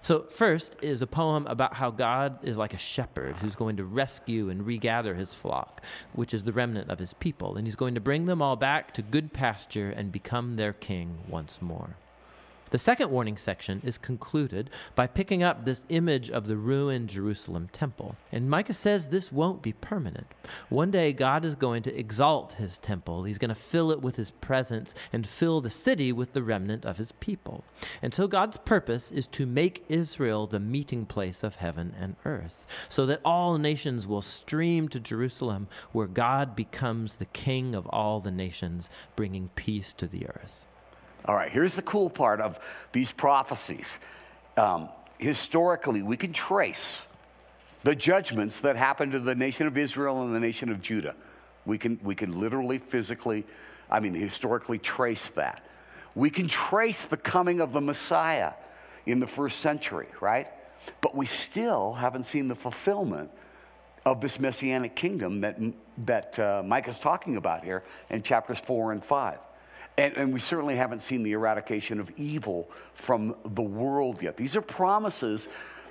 So, 0.00 0.22
first 0.22 0.76
is 0.80 1.02
a 1.02 1.06
poem 1.06 1.46
about 1.46 1.75
how 1.75 1.90
God 1.90 2.42
is 2.42 2.56
like 2.56 2.72
a 2.72 2.78
shepherd 2.78 3.37
who's 3.37 3.54
going 3.54 3.76
to 3.76 3.84
rescue 3.84 4.48
and 4.48 4.66
regather 4.66 5.14
his 5.14 5.34
flock, 5.34 5.84
which 6.14 6.32
is 6.32 6.42
the 6.42 6.52
remnant 6.52 6.90
of 6.90 6.98
his 6.98 7.12
people, 7.12 7.56
and 7.56 7.66
he's 7.66 7.76
going 7.76 7.94
to 7.94 8.00
bring 8.00 8.25
them 8.25 8.40
all 8.40 8.56
back 8.56 8.94
to 8.94 9.02
good 9.02 9.30
pasture 9.30 9.90
and 9.90 10.10
become 10.10 10.56
their 10.56 10.72
king 10.72 11.18
once 11.28 11.60
more. 11.60 11.96
The 12.70 12.78
second 12.78 13.10
warning 13.10 13.38
section 13.38 13.80
is 13.82 13.96
concluded 13.96 14.68
by 14.94 15.06
picking 15.06 15.42
up 15.42 15.64
this 15.64 15.87
image 15.88 16.28
of 16.28 16.46
the 16.46 16.58
ruined 16.58 17.08
Jerusalem 17.08 17.70
temple. 17.72 18.14
And 18.30 18.50
Micah 18.50 18.75
says 18.75 19.08
this 19.08 19.32
won't 19.32 19.62
be 19.62 19.72
permanent. 19.72 20.26
One 20.68 20.90
day, 20.90 21.14
God 21.14 21.46
is 21.46 21.54
going 21.54 21.82
to 21.84 21.98
exalt 21.98 22.52
his 22.52 22.76
temple. 22.76 23.25
He's 23.25 23.38
going 23.38 23.48
to 23.48 23.54
fill 23.54 23.90
it 23.90 24.02
with 24.02 24.16
his 24.16 24.32
presence 24.32 24.94
and 25.14 25.26
fill 25.26 25.62
the 25.62 25.70
city 25.70 26.12
with 26.12 26.34
the 26.34 26.42
remnant 26.42 26.84
of 26.84 26.98
his 26.98 27.10
people. 27.12 27.64
And 28.02 28.12
so, 28.12 28.28
God's 28.28 28.58
purpose 28.58 29.10
is 29.12 29.26
to 29.28 29.46
make 29.46 29.87
Israel 29.88 30.46
the 30.46 30.60
meeting 30.60 31.06
place 31.06 31.42
of 31.42 31.54
heaven 31.54 31.94
and 31.98 32.16
earth, 32.26 32.66
so 32.90 33.06
that 33.06 33.22
all 33.25 33.56
nations 33.56 34.06
will 34.06 34.20
stream 34.20 34.90
to 34.90 35.00
Jerusalem, 35.00 35.68
where 35.92 36.06
God 36.06 36.54
becomes 36.54 37.14
the 37.14 37.25
king 37.25 37.75
of 37.75 37.87
all 37.87 38.20
the 38.20 38.30
nations, 38.30 38.90
bringing 39.16 39.48
peace 39.54 39.94
to 39.94 40.06
the 40.06 40.26
earth. 40.26 40.67
All 41.25 41.34
right, 41.34 41.50
here's 41.50 41.75
the 41.75 41.82
cool 41.82 42.08
part 42.08 42.40
of 42.40 42.58
these 42.92 43.12
prophecies. 43.12 43.98
Um, 44.56 44.88
historically, 45.18 46.02
we 46.02 46.16
can 46.16 46.32
trace 46.32 47.02
the 47.84 47.94
judgments 47.94 48.60
that 48.60 48.76
happened 48.76 49.12
to 49.12 49.20
the 49.20 49.34
nation 49.34 49.66
of 49.66 49.76
Israel 49.76 50.22
and 50.22 50.34
the 50.34 50.40
nation 50.40 50.70
of 50.70 50.80
Judah. 50.80 51.14
We 51.66 51.78
can, 51.78 51.98
we 52.02 52.14
can 52.14 52.38
literally, 52.38 52.78
physically, 52.78 53.44
I 53.90 54.00
mean, 54.00 54.14
historically 54.14 54.78
trace 54.78 55.28
that. 55.30 55.64
We 56.14 56.30
can 56.30 56.48
trace 56.48 57.04
the 57.04 57.16
coming 57.16 57.60
of 57.60 57.72
the 57.72 57.80
Messiah 57.80 58.52
in 59.06 59.20
the 59.20 59.26
first 59.26 59.60
century, 59.60 60.08
right? 60.20 60.48
But 61.00 61.14
we 61.14 61.26
still 61.26 61.92
haven't 61.92 62.25
seen 62.25 62.48
the 62.48 62.56
fulfillment 62.56 63.30
of 64.04 64.20
this 64.20 64.40
messianic 64.40 64.96
kingdom 64.96 65.42
that, 65.42 65.58
that 66.06 66.38
uh, 66.38 66.62
Micah 66.64 66.90
is 66.90 66.98
talking 66.98 67.37
about 67.37 67.64
here 67.64 67.84
in 68.10 68.22
chapters 68.22 68.58
four 68.58 68.92
and 68.92 69.04
five. 69.04 69.38
And, 69.98 70.16
and, 70.16 70.32
we 70.32 70.38
certainly 70.38 70.76
haven't 70.76 71.02
seen 71.02 71.24
the 71.24 71.32
eradication 71.32 71.98
of 71.98 72.08
evil 72.16 72.70
from 72.94 73.34
the 73.44 73.62
world 73.62 74.22
yet. 74.22 74.36
These 74.36 74.54
are 74.54 74.62
promises, 74.62 75.48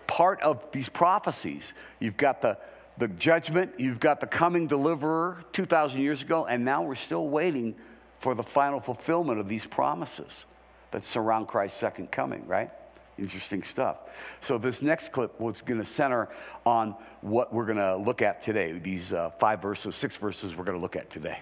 part 0.08 0.42
of 0.42 0.72
these 0.72 0.88
prophecies. 0.88 1.74
You've 2.00 2.16
got 2.16 2.42
the, 2.42 2.58
the 2.98 3.10
judgment, 3.10 3.74
you've 3.78 4.00
got 4.00 4.22
the 4.22 4.26
coming 4.26 4.66
deliverer 4.66 5.44
2,000 5.52 6.00
years 6.00 6.22
ago, 6.22 6.46
and 6.46 6.64
now 6.64 6.84
we're 6.84 6.96
still 6.96 7.28
waiting 7.28 7.76
for 8.20 8.34
the 8.34 8.44
final 8.44 8.80
fulfillment 8.80 9.42
of 9.42 9.50
these 9.50 9.66
promises 9.66 10.46
that 10.92 11.04
surround 11.04 11.50
Christ's 11.50 11.78
second 11.78 12.10
coming, 12.10 12.48
right? 12.48 12.72
Interesting 13.20 13.62
stuff. 13.62 13.98
So, 14.40 14.58
this 14.58 14.82
next 14.82 15.12
clip 15.12 15.38
was 15.38 15.62
going 15.62 15.82
to 15.82 15.86
center 15.86 16.30
on 16.66 16.96
what 17.20 17.54
we're 17.54 17.66
going 17.66 17.78
to 17.78 17.98
look 17.98 18.22
at 18.22 18.42
today. 18.42 18.72
These 18.72 19.12
uh, 19.12 19.32
five 19.32 19.62
verses, 19.62 19.96
six 19.96 20.16
verses 20.16 20.56
we're 20.56 20.64
going 20.64 20.78
to 20.78 20.82
look 20.82 20.96
at 20.96 21.10
today. 21.10 21.40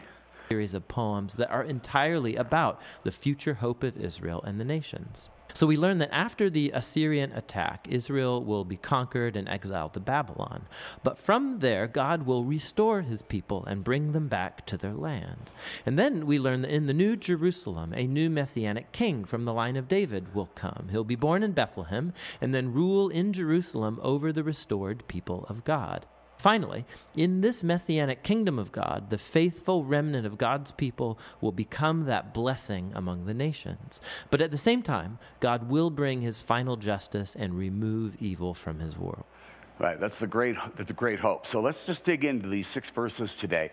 Series 0.49 0.73
of 0.73 0.87
poems 0.87 1.33
that 1.35 1.51
are 1.51 1.63
entirely 1.63 2.35
about 2.35 2.81
the 3.03 3.11
future 3.11 3.55
hope 3.55 3.83
of 3.83 3.97
Israel 3.97 4.43
and 4.43 4.59
the 4.59 4.65
nations. 4.65 5.29
So 5.55 5.65
we 5.65 5.77
learn 5.77 5.99
that 5.99 6.13
after 6.13 6.49
the 6.49 6.71
Assyrian 6.73 7.31
attack, 7.31 7.87
Israel 7.89 8.43
will 8.43 8.65
be 8.65 8.75
conquered 8.75 9.37
and 9.37 9.47
exiled 9.47 9.93
to 9.93 10.01
Babylon. 10.01 10.67
But 11.01 11.17
from 11.17 11.59
there, 11.59 11.87
God 11.87 12.23
will 12.23 12.43
restore 12.43 13.01
his 13.01 13.21
people 13.21 13.63
and 13.63 13.81
bring 13.81 14.11
them 14.11 14.27
back 14.27 14.65
to 14.65 14.77
their 14.77 14.93
land. 14.93 15.49
And 15.85 15.97
then 15.97 16.25
we 16.25 16.39
learn 16.39 16.61
that 16.63 16.71
in 16.71 16.87
the 16.87 16.93
New 16.93 17.15
Jerusalem, 17.15 17.93
a 17.95 18.05
new 18.05 18.29
messianic 18.29 18.91
king 18.91 19.23
from 19.23 19.45
the 19.45 19.53
line 19.53 19.77
of 19.77 19.87
David 19.87 20.35
will 20.35 20.49
come. 20.55 20.89
He'll 20.91 21.05
be 21.05 21.15
born 21.15 21.41
in 21.41 21.53
Bethlehem 21.53 22.11
and 22.41 22.53
then 22.53 22.73
rule 22.73 23.07
in 23.07 23.31
Jerusalem 23.31 23.97
over 24.03 24.33
the 24.33 24.43
restored 24.43 25.07
people 25.07 25.45
of 25.47 25.63
God. 25.63 26.05
Finally, 26.45 26.85
in 27.15 27.41
this 27.41 27.63
messianic 27.63 28.21
kingdom 28.21 28.59
of 28.59 28.71
God, 28.71 29.09
the 29.09 29.17
faithful 29.17 29.83
remnant 29.83 30.27
of 30.27 30.37
God's 30.37 30.71
people 30.71 31.17
will 31.41 31.51
become 31.51 32.05
that 32.05 32.35
blessing 32.35 32.91
among 32.93 33.25
the 33.25 33.33
nations. 33.33 33.99
But 34.29 34.41
at 34.41 34.51
the 34.51 34.57
same 34.59 34.83
time, 34.83 35.17
God 35.39 35.67
will 35.71 35.89
bring 35.89 36.21
his 36.21 36.39
final 36.39 36.77
justice 36.77 37.35
and 37.35 37.57
remove 37.57 38.15
evil 38.19 38.53
from 38.53 38.77
his 38.77 38.95
world. 38.95 39.23
Right, 39.79 39.99
that's 39.99 40.19
the 40.19 40.27
great 40.27 40.55
that's 40.75 40.89
the 40.89 40.93
great 40.93 41.19
hope. 41.19 41.47
So 41.47 41.61
let's 41.61 41.83
just 41.87 42.03
dig 42.03 42.23
into 42.23 42.47
these 42.47 42.67
six 42.67 42.91
verses 42.91 43.33
today. 43.33 43.71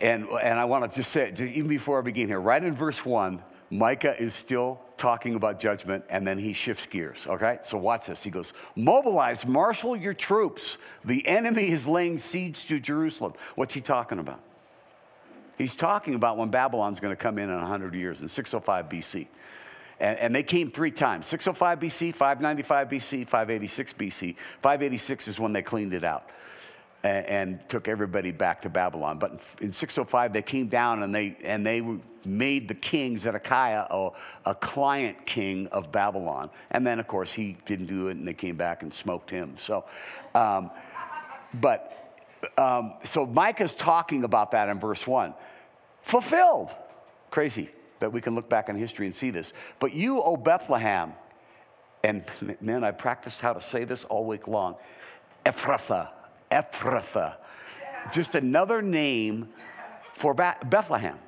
And 0.00 0.26
and 0.42 0.58
I 0.58 0.64
want 0.64 0.90
to 0.90 0.96
just 0.96 1.12
say 1.12 1.32
even 1.38 1.68
before 1.68 2.00
I 2.00 2.02
begin 2.02 2.26
here, 2.26 2.40
right 2.40 2.60
in 2.60 2.74
verse 2.74 3.06
1, 3.06 3.40
Micah 3.70 4.20
is 4.20 4.34
still 4.34 4.80
talking 4.96 5.34
about 5.34 5.60
judgment, 5.60 6.04
and 6.08 6.26
then 6.26 6.38
he 6.38 6.52
shifts 6.52 6.86
gears, 6.86 7.26
okay? 7.26 7.58
So 7.62 7.78
watch 7.78 8.06
this. 8.06 8.22
He 8.22 8.30
goes, 8.30 8.52
Mobilize, 8.74 9.46
marshal 9.46 9.96
your 9.96 10.14
troops. 10.14 10.78
The 11.04 11.26
enemy 11.26 11.70
is 11.70 11.86
laying 11.86 12.18
siege 12.18 12.66
to 12.66 12.80
Jerusalem. 12.80 13.34
What's 13.54 13.74
he 13.74 13.80
talking 13.80 14.18
about? 14.18 14.40
He's 15.56 15.76
talking 15.76 16.14
about 16.14 16.36
when 16.36 16.50
Babylon's 16.50 17.00
going 17.00 17.12
to 17.12 17.20
come 17.20 17.38
in 17.38 17.50
in 17.50 17.56
100 17.56 17.94
years, 17.94 18.20
in 18.20 18.28
605 18.28 18.88
BC. 18.88 19.26
And, 20.00 20.18
and, 20.18 20.34
they 20.34 20.44
came 20.44 20.70
three 20.70 20.92
times 20.92 21.26
605 21.26 21.80
BC, 21.80 22.14
595 22.14 22.88
BC, 22.88 23.28
586 23.28 23.92
BC. 23.94 24.36
586 24.62 25.26
is 25.26 25.40
when 25.40 25.52
they 25.52 25.62
cleaned 25.62 25.92
it 25.92 26.04
out 26.04 26.30
and, 27.08 27.68
took 27.68 27.88
everybody 27.88 28.30
back 28.30 28.62
to 28.62 28.68
Babylon. 28.68 29.18
But 29.18 29.40
in 29.60 29.72
605, 29.72 30.32
they 30.32 30.42
came 30.42 30.68
down 30.68 31.02
and 31.02 31.14
they, 31.14 31.36
and 31.42 31.66
they 31.66 31.82
made 32.24 32.68
the 32.68 32.74
king 32.74 33.18
Zedekiah 33.18 33.86
a, 33.90 34.10
a 34.46 34.54
client 34.54 35.26
king 35.26 35.66
of 35.68 35.92
Babylon. 35.92 36.50
And 36.70 36.86
then, 36.86 36.98
of 36.98 37.06
course, 37.06 37.32
he 37.32 37.56
didn't 37.66 37.86
do 37.86 38.08
it 38.08 38.16
and 38.16 38.26
they 38.26 38.34
came 38.34 38.56
back 38.56 38.82
and 38.82 38.92
smoked 38.92 39.30
him. 39.30 39.56
So, 39.56 39.84
um, 40.34 40.70
but, 41.54 42.16
um, 42.56 42.94
so 43.04 43.26
Micah's 43.26 43.74
talking 43.74 44.24
about 44.24 44.52
that 44.52 44.68
in 44.68 44.78
verse 44.78 45.06
1. 45.06 45.34
Fulfilled. 46.02 46.74
Crazy 47.30 47.70
that 48.00 48.12
we 48.12 48.20
can 48.20 48.34
look 48.34 48.48
back 48.48 48.68
in 48.68 48.76
history 48.76 49.06
and 49.06 49.14
see 49.14 49.30
this. 49.30 49.52
But 49.78 49.92
you, 49.92 50.22
O 50.22 50.36
Bethlehem, 50.36 51.12
and 52.04 52.24
man, 52.60 52.84
I 52.84 52.92
practiced 52.92 53.40
how 53.40 53.52
to 53.52 53.60
say 53.60 53.84
this 53.84 54.04
all 54.04 54.24
week 54.24 54.48
long 54.48 54.76
Ephrathah 55.44 56.08
Ephrathah, 56.50 57.34
just 58.12 58.34
another 58.34 58.82
name 58.82 59.48
for 60.14 60.34
Bethlehem. 60.34 61.18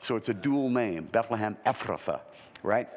So 0.00 0.16
it's 0.16 0.28
a 0.28 0.34
dual 0.34 0.68
name, 0.68 1.04
Bethlehem 1.04 1.56
Ephrathah, 1.64 2.20
right? 2.62 2.88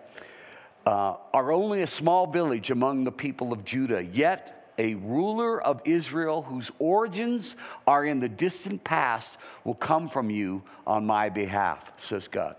Uh, 0.86 1.15
are 1.34 1.51
only 1.51 1.81
a 1.81 1.88
small 1.88 2.27
village 2.27 2.69
among 2.72 3.03
the 3.03 3.12
people 3.12 3.53
of 3.53 3.63
Judah, 3.63 4.03
yet 4.03 4.74
a 4.77 4.96
ruler 4.96 5.62
of 5.62 5.81
Israel 5.86 6.41
whose 6.43 6.72
origins 6.79 7.55
are 7.88 8.05
in 8.05 8.19
the 8.19 8.29
distant 8.29 8.84
past 8.84 9.38
will 9.63 9.75
come 9.75 10.10
from 10.10 10.29
you 10.29 10.63
on 10.86 11.05
my 11.05 11.29
behalf, 11.29 11.91
says 11.98 12.27
God. 12.27 12.55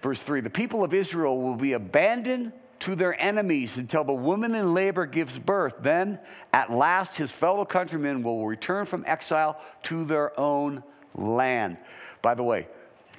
Verse 0.00 0.22
3 0.22 0.40
The 0.40 0.50
people 0.50 0.84
of 0.84 0.94
Israel 0.94 1.40
will 1.40 1.56
be 1.56 1.72
abandoned 1.72 2.52
to 2.84 2.94
their 2.94 3.18
enemies 3.18 3.78
until 3.78 4.04
the 4.04 4.12
woman 4.12 4.54
in 4.54 4.74
labor 4.74 5.06
gives 5.06 5.38
birth. 5.38 5.76
Then, 5.80 6.18
at 6.52 6.70
last, 6.70 7.16
his 7.16 7.32
fellow 7.32 7.64
countrymen 7.64 8.22
will 8.22 8.46
return 8.46 8.84
from 8.84 9.04
exile 9.06 9.58
to 9.84 10.04
their 10.04 10.38
own 10.38 10.84
land. 11.14 11.78
By 12.20 12.34
the 12.34 12.42
way, 12.42 12.68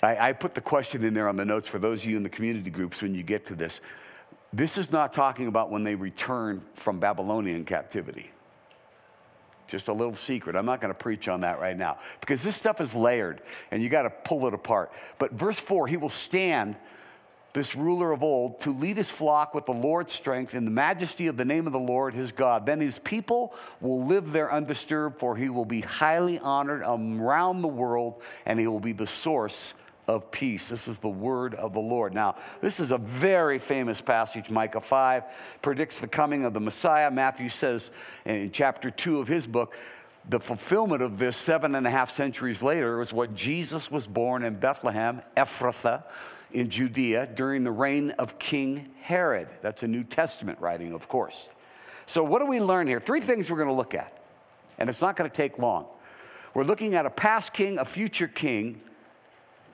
I, 0.03 0.29
I, 0.29 0.33
put 0.33 0.53
the 0.53 0.61
question 0.61 1.03
in 1.03 1.15
there 1.15 1.27
on 1.27 1.35
the 1.35 1.45
notes 1.45 1.67
for 1.67 1.79
those 1.79 2.03
of 2.03 2.11
you 2.11 2.15
in 2.15 2.21
the 2.21 2.29
community 2.29 2.69
groups 2.69 3.01
when 3.01 3.15
you 3.15 3.23
get 3.23 3.47
to 3.47 3.55
this. 3.55 3.81
This 4.53 4.77
is 4.77 4.91
not 4.91 5.13
talking 5.13 5.47
about 5.47 5.71
when 5.71 5.83
they 5.83 5.95
return 5.95 6.63
from 6.75 6.99
Babylonian 6.99 7.65
captivity. 7.65 8.29
Just 9.65 9.87
a 9.87 9.93
little 9.93 10.15
secret. 10.15 10.55
I'm 10.55 10.67
not 10.67 10.79
going 10.79 10.93
to 10.93 10.97
preach 10.99 11.27
on 11.27 11.41
that 11.41 11.59
right 11.59 11.75
now 11.75 11.97
because 12.19 12.43
this 12.43 12.55
stuff 12.55 12.81
is 12.81 12.93
layered 12.93 13.41
and 13.71 13.81
you 13.81 13.89
got 13.89 14.03
to 14.03 14.11
pull 14.11 14.45
it 14.45 14.53
apart. 14.53 14.91
But 15.17 15.31
verse 15.31 15.59
4 15.59 15.87
he 15.87 15.97
will 15.97 16.09
stand 16.09 16.77
this 17.55 17.73
ruler 17.73 18.11
of 18.11 18.21
old, 18.21 18.59
to 18.59 18.71
lead 18.71 18.97
his 18.97 19.09
flock 19.09 19.55
with 19.55 19.63
the 19.63 19.71
Lord's 19.71 20.13
strength 20.13 20.53
in 20.53 20.65
the 20.65 20.71
majesty 20.71 21.27
of 21.27 21.37
the 21.37 21.45
name 21.45 21.65
of 21.65 21.73
the 21.73 21.79
Lord 21.79 22.13
his 22.13 22.33
God. 22.33 22.65
Then 22.65 22.81
his 22.81 22.99
people 22.99 23.55
will 23.79 24.03
live 24.03 24.33
there 24.33 24.51
undisturbed, 24.51 25.17
for 25.17 25.37
he 25.37 25.49
will 25.49 25.65
be 25.65 25.79
highly 25.79 26.37
honored 26.37 26.83
um, 26.83 27.21
around 27.21 27.61
the 27.61 27.69
world, 27.69 28.21
and 28.45 28.59
he 28.59 28.67
will 28.67 28.81
be 28.81 28.91
the 28.91 29.07
source 29.07 29.73
of 30.05 30.29
peace. 30.31 30.67
This 30.67 30.89
is 30.89 30.97
the 30.97 31.07
word 31.07 31.55
of 31.55 31.71
the 31.71 31.79
Lord. 31.79 32.13
Now, 32.13 32.35
this 32.59 32.81
is 32.81 32.91
a 32.91 32.97
very 32.97 33.57
famous 33.57 34.01
passage. 34.01 34.49
Micah 34.49 34.81
5 34.81 35.23
predicts 35.61 36.01
the 36.01 36.07
coming 36.09 36.43
of 36.43 36.53
the 36.53 36.59
Messiah. 36.59 37.09
Matthew 37.09 37.47
says 37.47 37.89
in 38.25 38.51
chapter 38.51 38.91
2 38.91 39.21
of 39.21 39.29
his 39.29 39.47
book, 39.47 39.77
the 40.27 40.41
fulfillment 40.41 41.01
of 41.01 41.19
this 41.19 41.37
seven 41.37 41.73
and 41.75 41.87
a 41.87 41.89
half 41.89 42.09
centuries 42.09 42.61
later 42.61 42.97
was 42.97 43.13
what 43.13 43.33
Jesus 43.33 43.89
was 43.89 44.07
born 44.07 44.43
in 44.43 44.55
Bethlehem, 44.55 45.21
Ephrathah 45.37 46.03
in 46.55 46.69
Judea 46.69 47.27
during 47.27 47.63
the 47.63 47.71
reign 47.71 48.11
of 48.11 48.39
King 48.39 48.89
Herod. 49.01 49.49
That's 49.61 49.83
a 49.83 49.87
New 49.87 50.03
Testament 50.03 50.59
writing, 50.61 50.93
of 50.93 51.07
course. 51.09 51.49
So, 52.07 52.23
what 52.23 52.39
do 52.39 52.45
we 52.45 52.61
learn 52.61 52.87
here? 52.87 52.99
Three 52.99 53.19
things 53.19 53.49
we're 53.49 53.57
going 53.57 53.67
to 53.67 53.73
look 53.73 53.93
at, 53.93 54.23
and 54.79 54.89
it's 54.89 55.01
not 55.01 55.17
going 55.17 55.29
to 55.29 55.35
take 55.35 55.59
long. 55.59 55.85
We're 56.53 56.63
looking 56.63 56.95
at 56.95 57.05
a 57.05 57.09
past 57.09 57.53
king, 57.53 57.77
a 57.77 57.85
future 57.85 58.29
king, 58.29 58.81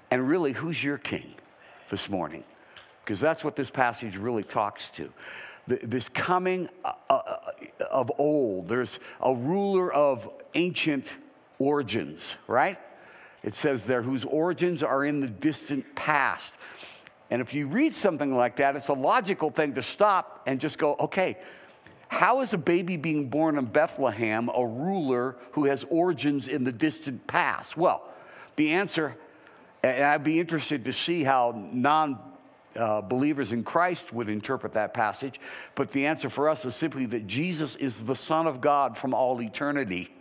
and 0.10 0.28
really, 0.28 0.54
who's 0.54 0.84
your 0.84 0.98
king 0.98 1.36
this 1.90 2.10
morning? 2.10 2.44
Because 3.04 3.20
that's 3.20 3.44
what 3.44 3.56
this 3.56 3.70
passage 3.70 4.18
really 4.18 4.44
talks 4.44 4.90
to. 4.92 5.12
This 5.68 6.10
coming 6.10 6.68
uh, 6.84 6.94
uh, 7.10 7.36
of 7.92 8.12
old, 8.18 8.68
there's 8.68 9.00
a 9.22 9.34
ruler 9.34 9.94
of 9.94 10.28
ancient 10.56 11.14
origins, 11.60 12.34
right? 12.48 12.80
It 13.44 13.54
says 13.54 13.86
there, 13.86 14.02
whose 14.02 14.24
origins 14.24 14.84
are 14.84 15.04
in 15.04 15.20
the 15.20 15.30
distant 15.30 15.96
past. 15.96 16.54
And 17.32 17.42
if 17.42 17.54
you 17.54 17.68
read 17.68 17.96
something 17.96 18.36
like 18.36 18.58
that, 18.58 18.76
it's 18.76 18.90
a 18.90 18.94
logical 18.94 19.50
thing 19.50 19.74
to 19.76 19.82
stop 19.82 20.44
and 20.46 20.60
just 20.60 20.78
go, 20.78 20.96
okay, 21.00 21.38
how 22.08 22.42
is 22.42 22.54
a 22.54 22.58
baby 22.58 22.98
being 22.98 23.30
born 23.30 23.58
in 23.58 23.66
Bethlehem 23.66 24.50
a 24.54 24.66
ruler 24.66 25.38
who 25.54 25.66
has 25.66 25.86
origins 25.90 26.50
in 26.50 26.66
the 26.66 26.72
distant 26.72 27.26
past? 27.26 27.78
Well, 27.78 28.10
the 28.58 28.72
answer, 28.72 29.16
and 29.82 30.04
I'd 30.04 30.24
be 30.24 30.40
interested 30.40 30.86
to 30.86 30.94
see 30.94 31.24
how 31.24 31.70
non 31.72 32.20
uh, 32.76 33.02
believers 33.02 33.54
in 33.54 33.64
Christ 33.64 34.14
would 34.14 34.30
interpret 34.30 34.74
that 34.74 34.94
passage, 34.94 35.40
but 35.74 35.92
the 35.92 36.06
answer 36.06 36.30
for 36.30 36.50
us 36.50 36.64
is 36.66 36.76
simply 36.76 37.06
that 37.08 37.28
Jesus 37.28 37.76
is 37.78 38.04
the 38.04 38.16
Son 38.16 38.46
of 38.46 38.62
God 38.62 38.98
from 38.98 39.14
all 39.14 39.42
eternity 39.42 40.14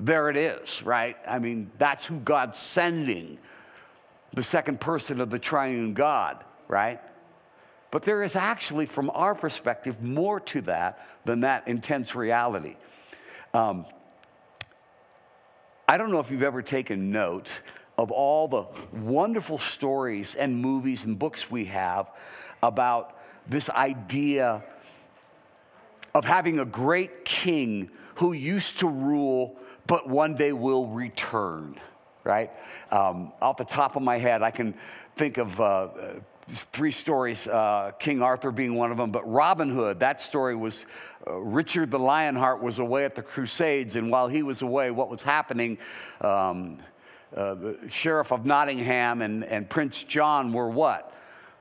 there 0.00 0.30
it 0.30 0.36
is, 0.36 0.82
right? 0.82 1.16
I 1.26 1.38
mean, 1.38 1.70
that's 1.78 2.06
who 2.06 2.18
God's 2.20 2.58
sending, 2.58 3.38
the 4.32 4.42
second 4.42 4.80
person 4.80 5.20
of 5.20 5.30
the 5.30 5.38
triune 5.38 5.94
God, 5.94 6.42
right? 6.68 7.00
But 7.90 8.02
there 8.02 8.22
is 8.22 8.36
actually, 8.36 8.86
from 8.86 9.10
our 9.10 9.34
perspective, 9.34 10.02
more 10.02 10.40
to 10.40 10.62
that 10.62 11.06
than 11.24 11.40
that 11.40 11.68
intense 11.68 12.14
reality. 12.14 12.76
Um, 13.52 13.84
I 15.88 15.96
don't 15.96 16.12
know 16.12 16.20
if 16.20 16.30
you've 16.30 16.44
ever 16.44 16.62
taken 16.62 17.10
note 17.10 17.52
of 17.98 18.10
all 18.10 18.48
the 18.48 18.64
wonderful 18.92 19.58
stories 19.58 20.34
and 20.34 20.56
movies 20.56 21.04
and 21.04 21.18
books 21.18 21.50
we 21.50 21.66
have 21.66 22.10
about 22.62 23.18
this 23.48 23.68
idea 23.68 24.62
of 26.14 26.24
having 26.24 26.60
a 26.60 26.64
great 26.64 27.24
king 27.24 27.90
who 28.14 28.32
used 28.32 28.78
to 28.78 28.88
rule 28.88 29.58
but 29.90 30.08
one 30.08 30.36
day 30.36 30.52
will 30.52 30.86
return, 30.86 31.74
right? 32.22 32.52
Um, 32.92 33.32
off 33.42 33.56
the 33.56 33.64
top 33.64 33.96
of 33.96 34.02
my 34.02 34.18
head, 34.18 34.40
I 34.40 34.52
can 34.52 34.72
think 35.16 35.36
of 35.36 35.60
uh, 35.60 35.88
three 36.46 36.92
stories, 36.92 37.48
uh, 37.48 37.90
King 37.98 38.22
Arthur 38.22 38.52
being 38.52 38.76
one 38.76 38.92
of 38.92 38.98
them, 38.98 39.10
but 39.10 39.28
Robin 39.28 39.68
Hood, 39.68 39.98
that 39.98 40.22
story 40.22 40.54
was 40.54 40.86
uh, 41.26 41.32
Richard 41.32 41.90
the 41.90 41.98
Lionheart 41.98 42.62
was 42.62 42.78
away 42.78 43.04
at 43.04 43.16
the 43.16 43.22
Crusades, 43.22 43.96
and 43.96 44.12
while 44.12 44.28
he 44.28 44.44
was 44.44 44.62
away, 44.62 44.92
what 44.92 45.10
was 45.10 45.22
happening? 45.22 45.76
Um, 46.20 46.78
uh, 47.36 47.54
the 47.54 47.90
Sheriff 47.90 48.30
of 48.30 48.46
Nottingham 48.46 49.22
and, 49.22 49.42
and 49.42 49.68
Prince 49.68 50.04
John 50.04 50.52
were 50.52 50.70
what? 50.70 51.12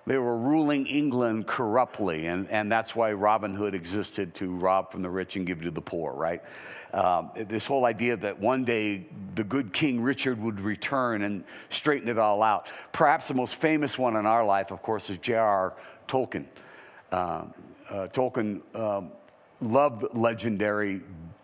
They 0.05 0.17
were 0.17 0.37
ruling 0.37 0.87
England 0.87 1.45
corruptly, 1.45 2.27
and, 2.27 2.49
and 2.49 2.71
that's 2.71 2.95
why 2.95 3.13
Robin 3.13 3.53
Hood 3.53 3.75
existed 3.75 4.33
to 4.35 4.55
rob 4.55 4.91
from 4.91 5.01
the 5.01 5.09
rich 5.09 5.35
and 5.35 5.45
give 5.45 5.61
to 5.61 5.71
the 5.71 5.81
poor, 5.81 6.13
right? 6.13 6.41
Um, 6.93 7.29
this 7.35 7.67
whole 7.67 7.85
idea 7.85 8.17
that 8.17 8.39
one 8.39 8.65
day 8.65 9.05
the 9.35 9.43
good 9.43 9.71
King 9.71 10.01
Richard 10.01 10.41
would 10.41 10.59
return 10.59 11.21
and 11.21 11.43
straighten 11.69 12.09
it 12.09 12.17
all 12.17 12.41
out. 12.41 12.69
Perhaps 12.91 13.27
the 13.27 13.35
most 13.35 13.55
famous 13.55 13.99
one 13.99 14.15
in 14.15 14.25
our 14.25 14.43
life, 14.43 14.71
of 14.71 14.81
course, 14.81 15.09
is 15.09 15.19
J.R.R. 15.19 15.75
Tolkien. 16.07 16.45
Um, 17.11 17.53
uh, 17.89 18.07
Tolkien 18.07 18.61
um, 18.75 19.11
loved 19.61 20.05
legendary 20.15 21.01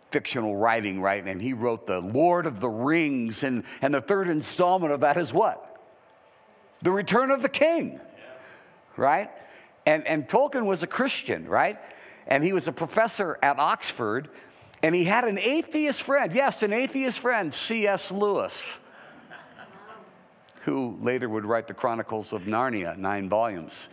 fictional 0.09 0.55
writing, 0.55 1.01
right? 1.01 1.23
And 1.23 1.41
he 1.41 1.53
wrote 1.53 1.85
The 1.85 1.99
Lord 1.99 2.47
of 2.47 2.59
the 2.59 2.69
Rings, 2.69 3.43
and, 3.43 3.63
and 3.81 3.93
the 3.93 4.01
third 4.01 4.27
installment 4.27 4.93
of 4.93 5.01
that 5.01 5.17
is 5.17 5.33
what? 5.33 5.79
The 6.81 6.91
Return 6.91 7.31
of 7.31 7.41
the 7.41 7.49
King 7.49 7.99
right? 8.97 9.29
And, 9.85 10.05
and 10.07 10.27
Tolkien 10.27 10.65
was 10.65 10.83
a 10.83 10.87
Christian, 10.87 11.47
right? 11.47 11.79
And 12.27 12.43
he 12.43 12.53
was 12.53 12.67
a 12.67 12.71
professor 12.71 13.37
at 13.41 13.59
Oxford, 13.59 14.29
and 14.81 14.95
he 14.95 15.03
had 15.03 15.25
an 15.25 15.37
atheist 15.37 16.01
friend. 16.01 16.33
Yes, 16.33 16.63
an 16.63 16.73
atheist 16.73 17.19
friend, 17.19 17.53
C.S. 17.53 18.11
Lewis, 18.11 18.75
who 20.63 20.97
later 21.01 21.29
would 21.29 21.45
write 21.45 21.67
the 21.67 21.73
Chronicles 21.73 22.33
of 22.33 22.43
Narnia, 22.43 22.97
nine 22.97 23.29
volumes. 23.29 23.89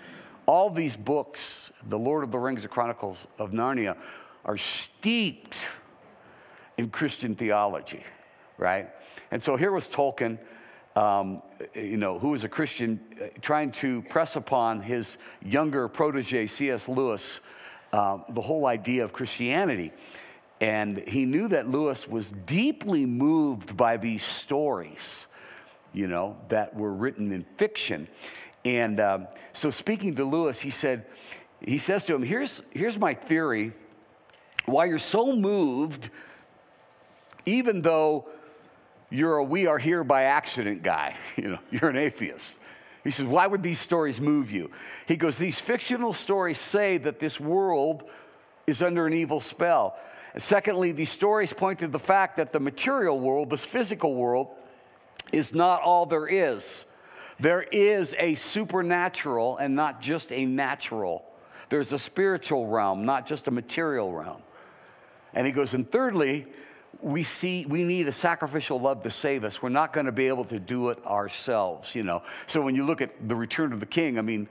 All 0.47 0.71
these 0.71 0.97
books, 0.97 1.71
The 1.89 1.99
Lord 1.99 2.25
of 2.25 2.31
the 2.31 2.39
Rings, 2.39 2.63
The 2.63 2.69
Chronicles 2.69 3.27
of 3.39 3.53
Narnia, 3.53 3.97
are 4.45 4.57
steeped 4.57 5.57
in 6.79 6.91
Christian 6.91 7.37
theology, 7.37 8.03
right? 8.59 8.89
And 9.31 9.43
so 9.43 9.57
here 9.57 9.71
was 9.71 9.89
Tolkien 9.89 10.39
um, 10.97 11.43
you 11.75 11.97
know, 11.97 12.19
who 12.19 12.31
was 12.31 12.45
a 12.45 12.49
Christian, 12.49 13.01
uh, 13.21 13.27
trying 13.41 13.71
to 13.73 14.03
press 14.03 14.37
upon 14.37 14.83
his 14.83 15.17
younger 15.43 15.89
protege, 15.89 16.47
C.S. 16.47 16.89
Lewis, 16.89 17.41
uh, 17.93 18.19
the 18.31 18.41
whole 18.41 18.67
idea 18.67 19.05
of 19.05 19.13
Christianity. 19.13 19.93
And 20.61 20.99
he 20.99 21.25
knew 21.25 21.49
that 21.49 21.69
Lewis 21.69 22.07
was 22.07 22.31
deeply 22.31 23.07
moved 23.07 23.77
by 23.77 23.97
these 23.97 24.23
stories, 24.23 25.27
you 25.93 26.07
know, 26.07 26.37
that 26.49 26.75
were 26.75 26.93
written 26.93 27.33
in 27.33 27.45
fiction. 27.57 28.07
And 28.65 29.01
um, 29.01 29.29
so, 29.53 29.71
speaking 29.71 30.15
to 30.17 30.25
Lewis, 30.25 30.61
he 30.61 30.71
said, 30.71 31.07
he 31.61 31.79
says 31.79 32.05
to 32.05 32.15
him, 32.15 32.23
here's, 32.23 32.63
here's 32.71 32.99
my 32.99 33.15
theory 33.15 33.73
why 34.67 34.85
you're 34.85 34.99
so 34.99 35.35
moved, 35.35 36.11
even 37.47 37.83
though 37.83 38.29
you're 39.13 39.37
a 39.37 39.45
we 39.45 39.67
are 39.67 39.79
here 39.79 40.03
by 40.03 40.25
accident 40.25 40.83
guy. 40.83 41.17
You 41.37 41.49
know, 41.49 41.59
you're 41.71 41.91
an 41.91 41.97
atheist. 41.97 42.55
He 43.05 43.11
says, 43.11 43.27
Why 43.27 43.47
would 43.47 43.63
these 43.63 43.81
stories 43.81 44.21
move 44.21 44.51
you? 44.51 44.71
He 45.07 45.17
goes, 45.17 45.37
These 45.39 45.61
fictional 45.61 46.13
stories 46.13 46.59
say 46.59 46.99
that 46.99 47.19
this 47.19 47.39
world 47.39 48.09
is 48.67 48.83
under 48.83 49.07
an 49.07 49.13
evil 49.13 49.41
spell. 49.41 49.97
And 50.35 50.43
secondly, 50.43 50.93
these 50.93 51.11
stories 51.11 51.53
point 51.53 51.81
to 51.81 51.89
the 51.89 51.99
fact 51.99 52.37
that 52.37 52.53
the 52.53 52.61
material 52.61 53.21
world, 53.21 53.51
this 53.51 53.67
physical 53.67 54.15
world, 54.15 54.49
is 55.31 55.55
not 55.55 55.83
all 55.83 56.07
there 56.07 56.27
is. 56.27 56.87
There 57.39 57.63
is 57.63 58.15
a 58.19 58.35
supernatural 58.37 59.59
and 59.59 59.75
not 59.75 60.01
just 60.01 60.33
a 60.33 60.47
natural. 60.47 61.25
There's 61.69 61.93
a 61.93 61.99
spiritual 61.99 62.69
realm, 62.69 63.05
not 63.05 63.27
just 63.27 63.49
a 63.49 63.51
material 63.51 64.13
realm. 64.13 64.43
And 65.35 65.47
he 65.47 65.53
goes, 65.53 65.75
and 65.75 65.91
thirdly, 65.91 66.47
we 67.03 67.25
see 67.25 67.67
we 67.67 67.85
need 67.85 68.07
a 68.09 68.13
sacrificial 68.13 68.81
love 68.81 69.03
to 69.03 69.11
save 69.11 69.45
us. 69.45 69.61
We're 69.61 69.69
not 69.69 69.93
going 69.93 70.07
to 70.07 70.13
be 70.13 70.29
able 70.29 70.45
to 70.45 70.59
do 70.61 70.91
it 70.91 71.05
ourselves, 71.05 71.95
you 71.95 72.05
know. 72.05 72.23
So 72.47 72.63
when 72.63 72.75
you 72.75 72.85
look 72.85 73.01
at 73.01 73.29
the 73.29 73.37
return 73.37 73.73
of 73.73 73.81
the 73.81 73.87
king, 73.87 74.19
I 74.19 74.23
mean, 74.23 74.49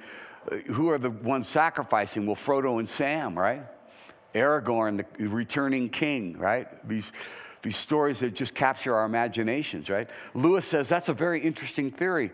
uh, 0.52 0.58
who 0.58 0.90
are 0.90 0.98
the 0.98 1.10
ones 1.10 1.48
sacrificing? 1.48 2.26
Well, 2.26 2.36
Frodo 2.36 2.80
and 2.80 2.88
Sam, 2.88 3.38
right? 3.38 3.64
Aragorn, 4.36 5.06
the 5.18 5.28
returning 5.28 5.90
king, 5.90 6.38
right? 6.38 6.68
These 6.88 7.14
these 7.62 7.78
stories 7.78 8.20
that 8.20 8.34
just 8.34 8.56
capture 8.56 8.96
our 8.96 9.06
imaginations, 9.06 9.90
right? 9.90 10.10
Lewis 10.34 10.66
says 10.66 10.90
that's 10.90 11.10
a 11.10 11.14
very 11.14 11.40
interesting 11.40 11.92
theory. 11.92 12.32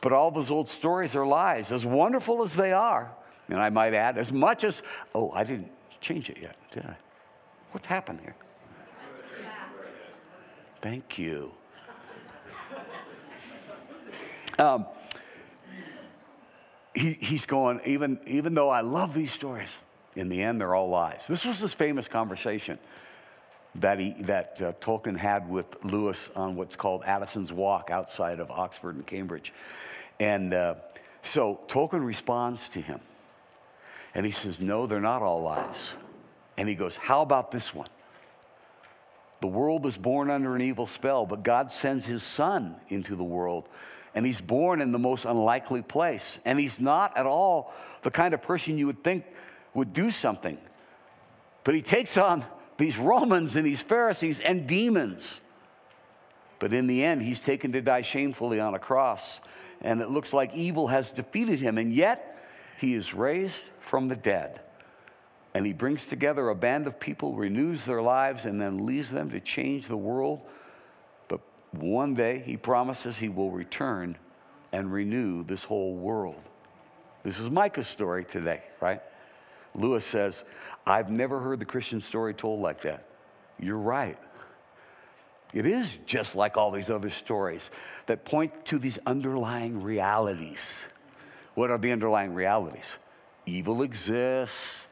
But 0.00 0.12
all 0.12 0.30
those 0.30 0.50
old 0.50 0.68
stories 0.68 1.14
are 1.14 1.26
lies, 1.26 1.70
as 1.70 1.86
wonderful 1.86 2.42
as 2.42 2.54
they 2.54 2.72
are. 2.72 3.12
And 3.48 3.60
I 3.60 3.70
might 3.70 3.94
add, 3.94 4.18
as 4.18 4.32
much 4.32 4.64
as, 4.64 4.82
oh, 5.14 5.30
I 5.32 5.44
didn't 5.44 5.70
change 6.00 6.30
it 6.30 6.38
yet, 6.40 6.56
did 6.72 6.86
I? 6.86 6.96
What's 7.70 7.86
happened 7.86 8.20
here? 8.20 8.34
Thank 10.82 11.16
you. 11.16 11.52
Um, 14.58 14.84
he, 16.92 17.12
he's 17.12 17.46
going, 17.46 17.80
even, 17.86 18.18
even 18.26 18.54
though 18.54 18.68
I 18.68 18.80
love 18.80 19.14
these 19.14 19.32
stories, 19.32 19.82
in 20.16 20.28
the 20.28 20.42
end, 20.42 20.60
they're 20.60 20.74
all 20.74 20.88
lies. 20.88 21.24
This 21.28 21.44
was 21.44 21.60
this 21.60 21.72
famous 21.72 22.08
conversation 22.08 22.78
that, 23.76 24.00
he, 24.00 24.10
that 24.22 24.60
uh, 24.60 24.72
Tolkien 24.80 25.16
had 25.16 25.48
with 25.48 25.82
Lewis 25.84 26.30
on 26.34 26.56
what's 26.56 26.74
called 26.74 27.04
Addison's 27.04 27.52
Walk 27.52 27.90
outside 27.90 28.40
of 28.40 28.50
Oxford 28.50 28.96
and 28.96 29.06
Cambridge. 29.06 29.54
And 30.18 30.52
uh, 30.52 30.74
so 31.22 31.60
Tolkien 31.68 32.04
responds 32.04 32.68
to 32.70 32.80
him. 32.80 33.00
And 34.14 34.26
he 34.26 34.32
says, 34.32 34.60
No, 34.60 34.86
they're 34.86 35.00
not 35.00 35.22
all 35.22 35.42
lies. 35.42 35.94
And 36.58 36.68
he 36.68 36.74
goes, 36.74 36.96
How 36.96 37.22
about 37.22 37.52
this 37.52 37.72
one? 37.72 37.88
The 39.42 39.48
world 39.48 39.86
is 39.86 39.96
born 39.96 40.30
under 40.30 40.54
an 40.54 40.62
evil 40.62 40.86
spell, 40.86 41.26
but 41.26 41.42
God 41.42 41.72
sends 41.72 42.06
his 42.06 42.22
son 42.22 42.76
into 42.88 43.16
the 43.16 43.24
world. 43.24 43.68
And 44.14 44.24
he's 44.24 44.40
born 44.40 44.80
in 44.80 44.92
the 44.92 45.00
most 45.00 45.24
unlikely 45.24 45.82
place. 45.82 46.38
And 46.44 46.60
he's 46.60 46.78
not 46.78 47.18
at 47.18 47.26
all 47.26 47.74
the 48.02 48.12
kind 48.12 48.34
of 48.34 48.42
person 48.42 48.78
you 48.78 48.86
would 48.86 49.02
think 49.02 49.24
would 49.74 49.92
do 49.92 50.12
something. 50.12 50.58
But 51.64 51.74
he 51.74 51.82
takes 51.82 52.16
on 52.16 52.44
these 52.76 52.96
Romans 52.96 53.56
and 53.56 53.66
these 53.66 53.82
Pharisees 53.82 54.38
and 54.38 54.68
demons. 54.68 55.40
But 56.60 56.72
in 56.72 56.86
the 56.86 57.04
end, 57.04 57.20
he's 57.20 57.40
taken 57.40 57.72
to 57.72 57.82
die 57.82 58.02
shamefully 58.02 58.60
on 58.60 58.74
a 58.74 58.78
cross. 58.78 59.40
And 59.80 60.00
it 60.00 60.08
looks 60.08 60.32
like 60.32 60.54
evil 60.54 60.86
has 60.86 61.10
defeated 61.10 61.58
him. 61.58 61.78
And 61.78 61.92
yet, 61.92 62.38
he 62.78 62.94
is 62.94 63.12
raised 63.12 63.64
from 63.80 64.06
the 64.06 64.14
dead 64.14 64.60
and 65.54 65.66
he 65.66 65.72
brings 65.72 66.06
together 66.06 66.48
a 66.48 66.54
band 66.54 66.86
of 66.86 66.98
people, 66.98 67.34
renews 67.34 67.84
their 67.84 68.02
lives, 68.02 68.44
and 68.44 68.60
then 68.60 68.86
leaves 68.86 69.10
them 69.10 69.30
to 69.30 69.40
change 69.40 69.86
the 69.86 69.96
world. 69.96 70.40
But 71.28 71.40
one 71.72 72.14
day 72.14 72.42
he 72.44 72.56
promises 72.56 73.16
he 73.16 73.28
will 73.28 73.50
return 73.50 74.16
and 74.72 74.92
renew 74.92 75.44
this 75.44 75.62
whole 75.62 75.94
world. 75.94 76.40
This 77.22 77.38
is 77.38 77.50
Micah's 77.50 77.86
story 77.86 78.24
today, 78.24 78.62
right? 78.80 79.02
Lewis 79.74 80.04
says, 80.04 80.44
I've 80.86 81.10
never 81.10 81.38
heard 81.38 81.60
the 81.60 81.66
Christian 81.66 82.00
story 82.00 82.34
told 82.34 82.60
like 82.60 82.82
that. 82.82 83.06
You're 83.58 83.78
right. 83.78 84.18
It 85.52 85.66
is 85.66 85.98
just 86.06 86.34
like 86.34 86.56
all 86.56 86.70
these 86.70 86.88
other 86.88 87.10
stories 87.10 87.70
that 88.06 88.24
point 88.24 88.64
to 88.66 88.78
these 88.78 88.98
underlying 89.06 89.82
realities. 89.82 90.86
What 91.54 91.70
are 91.70 91.78
the 91.78 91.92
underlying 91.92 92.34
realities? 92.34 92.96
Evil 93.44 93.82
exists, 93.82 94.88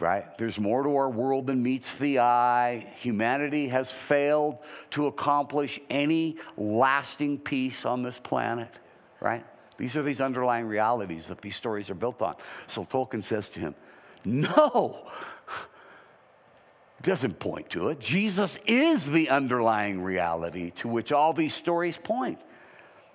right? 0.00 0.24
There's 0.38 0.58
more 0.58 0.82
to 0.82 0.96
our 0.96 1.10
world 1.10 1.46
than 1.46 1.62
meets 1.62 1.94
the 1.96 2.20
eye. 2.20 2.86
Humanity 2.96 3.68
has 3.68 3.90
failed 3.90 4.58
to 4.90 5.06
accomplish 5.06 5.80
any 5.90 6.36
lasting 6.56 7.38
peace 7.38 7.84
on 7.84 8.02
this 8.02 8.18
planet, 8.18 8.78
right? 9.20 9.44
These 9.76 9.96
are 9.96 10.02
these 10.02 10.20
underlying 10.20 10.66
realities 10.66 11.28
that 11.28 11.40
these 11.40 11.56
stories 11.56 11.90
are 11.90 11.94
built 11.94 12.22
on. 12.22 12.36
So 12.66 12.84
Tolkien 12.84 13.22
says 13.22 13.48
to 13.50 13.60
him, 13.60 13.74
No, 14.24 15.08
it 16.98 17.02
doesn't 17.02 17.38
point 17.38 17.70
to 17.70 17.88
it. 17.88 18.00
Jesus 18.00 18.58
is 18.66 19.08
the 19.08 19.30
underlying 19.30 20.02
reality 20.02 20.70
to 20.76 20.88
which 20.88 21.12
all 21.12 21.32
these 21.32 21.54
stories 21.54 21.96
point. 21.96 22.40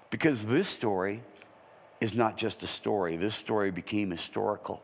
Because 0.10 0.46
this 0.46 0.70
story 0.70 1.22
is 2.00 2.14
not 2.16 2.38
just 2.38 2.62
a 2.64 2.68
story, 2.68 3.16
this 3.16 3.36
story 3.36 3.72
became 3.72 4.12
historical. 4.12 4.84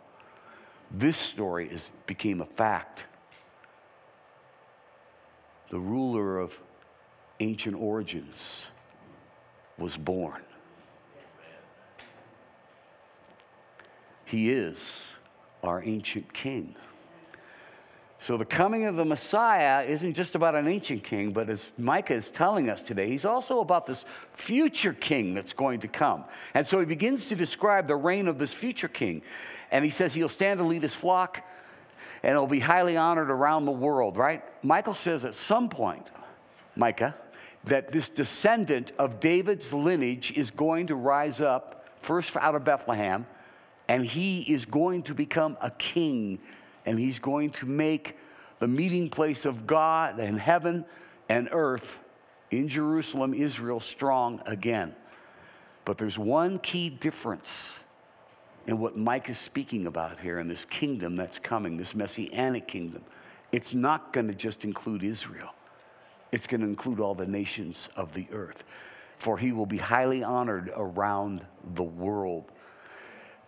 This 0.92 1.18
story 1.18 1.68
is, 1.68 1.92
became 2.08 2.42
a 2.42 2.46
fact. 2.46 3.06
The 5.70 5.80
ruler 5.80 6.40
of 6.40 6.60
ancient 7.40 7.76
origins 7.76 8.66
was 9.78 9.96
born. 9.96 10.42
He 14.26 14.52
is 14.52 15.16
our 15.64 15.84
ancient 15.84 16.34
king. 16.34 16.76
So 18.22 18.36
the 18.36 18.46
coming 18.46 18.86
of 18.86 18.98
the 18.98 19.06
Messiah 19.06 19.82
isn't 19.84 20.14
just 20.14 20.36
about 20.36 20.54
an 20.54 20.68
ancient 20.68 21.06
king, 21.06 21.32
but 21.32 21.50
as 21.50 21.72
Micah 21.78 22.16
is 22.16 22.30
telling 22.30 22.70
us 22.70 22.82
today, 22.82 23.08
he's 23.08 23.24
also 23.24 23.62
about 23.62 23.86
this 23.86 24.04
future 24.34 24.92
king 24.92 25.34
that's 25.34 25.54
going 25.54 25.80
to 25.80 25.88
come. 25.88 26.26
And 26.54 26.68
so 26.68 26.82
he 26.82 26.86
begins 26.86 27.30
to 27.30 27.36
describe 27.38 27.88
the 27.88 27.96
reign 27.96 28.28
of 28.28 28.38
this 28.38 28.54
future 28.54 28.90
king. 28.90 29.22
And 29.72 29.86
he 29.86 29.90
says 29.90 30.14
he'll 30.14 30.28
stand 30.28 30.58
to 30.60 30.66
lead 30.66 30.84
his 30.84 30.94
flock 30.94 31.42
and 32.22 32.34
he'll 32.34 32.46
be 32.46 32.60
highly 32.60 32.98
honored 32.98 33.32
around 33.32 33.64
the 33.64 33.72
world, 33.72 34.18
right? 34.18 34.44
Michael 34.66 34.94
says 34.94 35.24
at 35.24 35.34
some 35.34 35.70
point, 35.70 36.12
Micah, 36.76 37.16
that 37.64 37.88
this 37.88 38.10
descendant 38.10 38.92
of 39.00 39.22
David's 39.22 39.72
lineage 39.72 40.34
is 40.36 40.52
going 40.52 40.88
to 40.88 40.96
rise 40.96 41.40
up 41.40 41.86
first 42.02 42.36
out 42.36 42.56
of 42.56 42.66
Bethlehem 42.66 43.26
and 43.88 44.06
he 44.06 44.42
is 44.42 44.66
going 44.66 45.04
to 45.04 45.16
become 45.16 45.58
a 45.62 45.72
king 45.72 46.40
and 46.90 47.00
he's 47.00 47.20
going 47.20 47.52
to 47.52 47.68
make 47.68 48.18
the 48.58 48.68
meeting 48.68 49.12
place 49.12 49.46
of 49.46 49.68
God 49.68 50.18
and 50.18 50.40
heaven 50.40 50.84
and 51.30 51.48
earth 51.52 52.04
in 52.50 52.68
Jerusalem, 52.68 53.36
Israel, 53.36 53.80
strong 53.80 54.42
again. 54.48 54.96
But 55.86 56.00
there's 56.00 56.18
one 56.18 56.58
key 56.58 56.90
difference 56.90 57.80
in 58.66 58.80
what 58.80 58.98
Mike 58.98 59.30
is 59.30 59.38
speaking 59.38 59.86
about 59.86 60.20
here 60.20 60.40
in 60.40 60.48
this 60.48 60.66
kingdom 60.66 61.16
that's 61.16 61.38
coming, 61.38 61.78
this 61.78 61.94
messianic 61.94 62.68
kingdom. 62.68 63.04
It's 63.52 63.76
not 63.76 64.12
going 64.12 64.28
to 64.28 64.34
just 64.34 64.66
include 64.66 65.04
Israel, 65.04 65.54
it's 66.32 66.48
going 66.48 66.62
to 66.62 66.68
include 66.68 67.00
all 67.00 67.14
the 67.14 67.28
nations 67.28 67.88
of 67.96 68.16
the 68.16 68.26
earth. 68.32 68.64
For 69.20 69.38
he 69.38 69.52
will 69.52 69.68
be 69.68 69.78
highly 69.78 70.24
honored 70.24 70.72
around 70.76 71.46
the 71.76 71.84
world. 71.84 72.52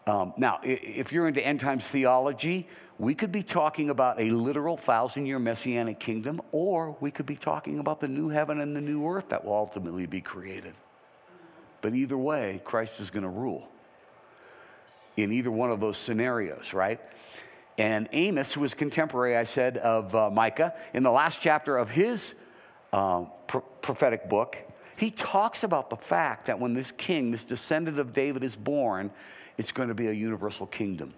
Um, 0.08 0.34
now, 0.38 0.60
if 0.64 1.12
you're 1.12 1.28
into 1.28 1.46
end 1.46 1.60
times 1.60 1.88
theology, 1.88 2.68
we 2.98 3.14
could 3.14 3.32
be 3.32 3.44
talking 3.44 3.90
about 3.90 4.20
a 4.20 4.30
literal 4.30 4.78
thousand 4.78 5.26
year 5.26 5.40
messianic 5.40 6.00
kingdom, 6.00 6.42
or 6.52 6.96
we 7.00 7.12
could 7.12 7.26
be 7.26 7.36
talking 7.36 7.80
about 7.80 8.00
the 8.00 8.08
new 8.08 8.30
heaven 8.30 8.62
and 8.62 8.76
the 8.76 8.82
new 8.82 9.08
earth 9.08 9.30
that 9.30 9.44
will 9.44 9.54
ultimately 9.54 10.06
be 10.06 10.22
created. 10.22 10.74
But 11.82 11.94
either 11.94 12.18
way, 12.18 12.62
Christ 12.64 13.00
is 13.00 13.10
going 13.10 13.24
to 13.24 13.30
rule 13.30 13.70
in 15.18 15.32
either 15.32 15.52
one 15.52 15.72
of 15.72 15.80
those 15.80 15.98
scenarios, 15.98 16.74
right? 16.74 17.00
And 17.78 18.08
Amos, 18.12 18.54
who 18.54 18.62
was 18.62 18.74
contemporary, 18.74 19.36
I 19.36 19.44
said, 19.44 19.78
of 19.78 20.14
uh, 20.16 20.30
Micah, 20.30 20.74
in 20.94 21.04
the 21.04 21.12
last 21.12 21.40
chapter 21.42 21.78
of 21.78 21.90
his 21.90 22.36
uh, 22.94 23.26
pro- 23.48 23.62
prophetic 23.62 24.30
book, 24.30 24.58
he 24.98 25.10
talks 25.10 25.64
about 25.64 25.90
the 25.90 25.96
fact 25.96 26.46
that 26.46 26.60
when 26.60 26.74
this 26.74 26.92
king, 26.92 27.32
this 27.32 27.44
descendant 27.44 27.98
of 27.98 28.14
David, 28.14 28.44
is 28.44 28.56
born, 28.56 29.10
it's 29.58 29.72
going 29.72 29.90
to 29.90 29.96
be 29.96 30.08
a 30.08 30.14
universal 30.14 30.68
kingdom. 30.68 31.14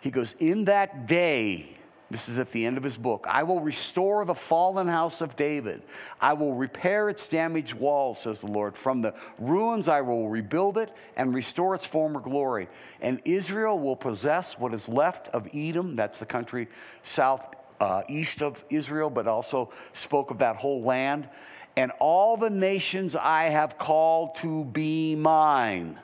He 0.00 0.10
goes, 0.10 0.34
In 0.38 0.64
that 0.66 1.06
day, 1.06 1.76
this 2.10 2.28
is 2.28 2.38
at 2.38 2.52
the 2.52 2.64
end 2.64 2.76
of 2.76 2.84
his 2.84 2.96
book. 2.96 3.26
I 3.28 3.42
will 3.42 3.60
restore 3.60 4.24
the 4.24 4.34
fallen 4.34 4.86
house 4.86 5.20
of 5.20 5.34
David. 5.36 5.82
I 6.20 6.34
will 6.34 6.54
repair 6.54 7.08
its 7.08 7.26
damaged 7.26 7.74
walls, 7.74 8.20
says 8.20 8.40
the 8.40 8.46
Lord. 8.46 8.76
From 8.76 9.02
the 9.02 9.14
ruins, 9.38 9.88
I 9.88 10.02
will 10.02 10.28
rebuild 10.28 10.78
it 10.78 10.92
and 11.16 11.34
restore 11.34 11.74
its 11.74 11.86
former 11.86 12.20
glory. 12.20 12.68
And 13.00 13.20
Israel 13.24 13.78
will 13.78 13.96
possess 13.96 14.58
what 14.58 14.74
is 14.74 14.88
left 14.88 15.28
of 15.30 15.48
Edom. 15.54 15.96
That's 15.96 16.18
the 16.18 16.26
country 16.26 16.68
south 17.02 17.48
uh, 17.80 18.02
east 18.08 18.42
of 18.42 18.64
Israel, 18.70 19.10
but 19.10 19.26
also 19.26 19.72
spoke 19.92 20.30
of 20.30 20.38
that 20.38 20.56
whole 20.56 20.82
land. 20.82 21.28
And 21.76 21.90
all 21.98 22.36
the 22.36 22.50
nations 22.50 23.16
I 23.16 23.44
have 23.44 23.78
called 23.78 24.36
to 24.36 24.64
be 24.66 25.16
mine. 25.16 25.98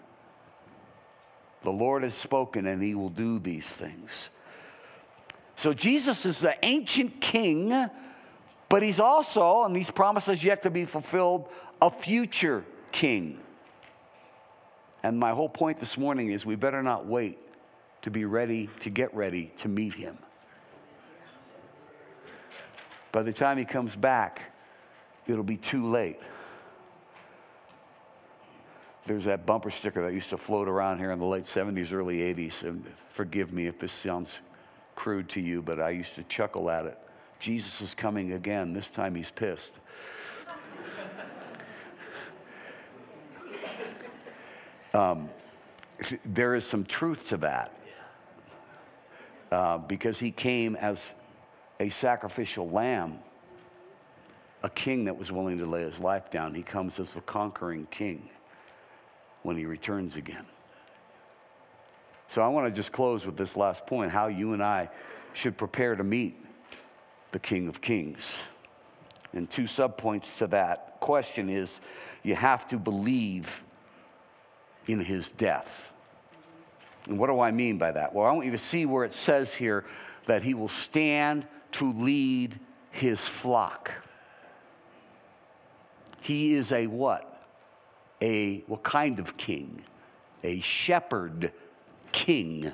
The 1.63 1.71
Lord 1.71 2.03
has 2.03 2.15
spoken, 2.15 2.67
and 2.67 2.83
he 2.83 2.95
will 2.95 3.11
do 3.11 3.39
these 3.39 3.67
things. 3.67 4.31
So 5.57 5.75
Jesus 5.75 6.25
is 6.25 6.39
the 6.39 6.57
ancient 6.65 7.21
king, 7.21 7.91
but 8.69 8.83
he's 8.83 8.99
also, 8.99 9.65
and 9.65 9.77
these 9.77 9.91
promises 9.91 10.43
yet 10.43 10.63
to 10.63 10.71
be 10.71 10.87
fulfilled, 10.87 11.49
a 11.83 11.91
future 11.91 12.65
king. 12.93 13.39
And 15.03 15.19
my 15.19 15.31
whole 15.31 15.49
point 15.49 15.79
this 15.79 15.99
morning 15.99 16.31
is 16.31 16.47
we 16.47 16.57
better 16.57 16.83
not 16.83 17.07
wait 17.07 17.39
to 18.03 18.11
be 18.11 18.25
ready, 18.25 18.71
to 18.81 18.91
get 18.91 19.15
ready 19.15 19.53
to 19.59 19.69
meet 19.69 19.95
him. 19.95 20.17
By 23.13 23.23
the 23.23 23.33
time 23.33 23.59
he 23.59 23.65
comes 23.65 23.97
back, 23.97 24.53
it'll 25.27 25.43
be 25.43 25.57
too 25.57 25.91
late. 25.91 26.21
There's 29.07 29.25
that 29.25 29.47
bumper 29.47 29.71
sticker 29.71 30.03
that 30.03 30.13
used 30.13 30.31
to 30.31 30.37
float 30.37 30.69
around 30.69 30.99
here 30.99 31.11
in 31.11 31.19
the 31.19 31.25
late 31.25 31.45
70s, 31.45 31.93
early 31.93 32.19
80s. 32.19 32.63
And 32.63 32.85
forgive 33.09 33.53
me 33.53 33.67
if 33.67 33.79
this 33.79 33.93
sounds 33.93 34.39
crude 34.95 35.29
to 35.31 35.41
you, 35.41 35.63
but 35.63 35.81
I 35.81 35.91
used 35.91 36.15
to 36.17 36.25
chuckle 36.25 36.71
at 36.71 36.87
it. 36.87 36.99
Jesus 37.39 37.81
is 37.81 37.95
coming 37.95 38.33
again. 38.33 38.75
This 38.75 38.91
time 38.91 39.15
he's 39.15 39.31
pissed. 39.31 39.79
um, 44.93 45.31
there 46.25 46.55
is 46.55 46.67
some 46.67 46.85
truth 46.85 47.29
to 47.29 47.39
that 47.39 47.75
uh, 49.51 49.79
because 49.79 50.19
he 50.19 50.31
came 50.31 50.77
as 50.77 51.13
a 51.81 51.89
sacrificial 51.89 52.69
lamb, 52.69 53.19
a 54.63 54.69
king 54.69 55.07
that 55.07 55.17
was 55.17 55.33
willing 55.33 55.57
to 55.57 55.65
lay 55.65 55.81
his 55.81 55.99
life 55.99 56.29
down. 56.31 56.55
He 56.55 56.63
comes 56.63 57.01
as 57.01 57.15
the 57.15 57.23
conquering 57.23 57.87
king 57.91 58.29
when 59.43 59.57
he 59.57 59.67
returns 59.67 60.17
again. 60.17 60.45
So 62.29 62.43
I 62.43 62.49
want 62.49 62.73
to 62.73 62.73
just 62.73 62.93
close 62.93 63.27
with 63.27 63.37
this 63.37 63.57
last 63.57 63.87
point 63.87 64.13
how 64.13 64.29
you 64.29 64.53
and 64.53 64.63
I 64.63 64.89
should 65.33 65.57
prepare 65.57 65.97
to 65.97 66.05
meet 66.05 66.37
the 67.33 67.39
King 67.39 67.69
of 67.69 67.81
Kings. 67.81 68.33
And 69.33 69.49
two 69.49 69.65
subpoints 69.65 70.39
to 70.39 70.47
that 70.49 70.99
question 71.01 71.49
is 71.49 71.81
you 72.23 72.35
have 72.35 72.69
to 72.69 72.79
believe 72.79 73.63
in 74.87 75.01
his 75.01 75.31
death. 75.31 75.93
And 77.07 77.19
what 77.19 77.29
do 77.29 77.41
I 77.41 77.51
mean 77.51 77.79
by 77.79 77.93
that? 77.93 78.15
Well, 78.15 78.27
I 78.27 78.33
want 78.33 78.47
you 78.47 78.53
to 78.53 78.59
see 78.59 78.87
where 78.87 79.05
it 79.05 79.13
says 79.13 79.55
here 79.55 79.85
that 80.27 80.43
he 80.43 80.55
will 80.55 80.69
stand 80.69 81.47
to 81.73 81.93
lead 81.93 82.59
his 82.91 83.27
flock. 83.27 83.93
He 86.21 86.55
is 86.55 86.73
a 86.73 86.87
what? 86.87 87.30
A 88.21 88.59
what 88.67 88.83
kind 88.83 89.19
of 89.19 89.37
king? 89.37 89.83
A 90.43 90.61
shepherd 90.61 91.53
king. 92.13 92.73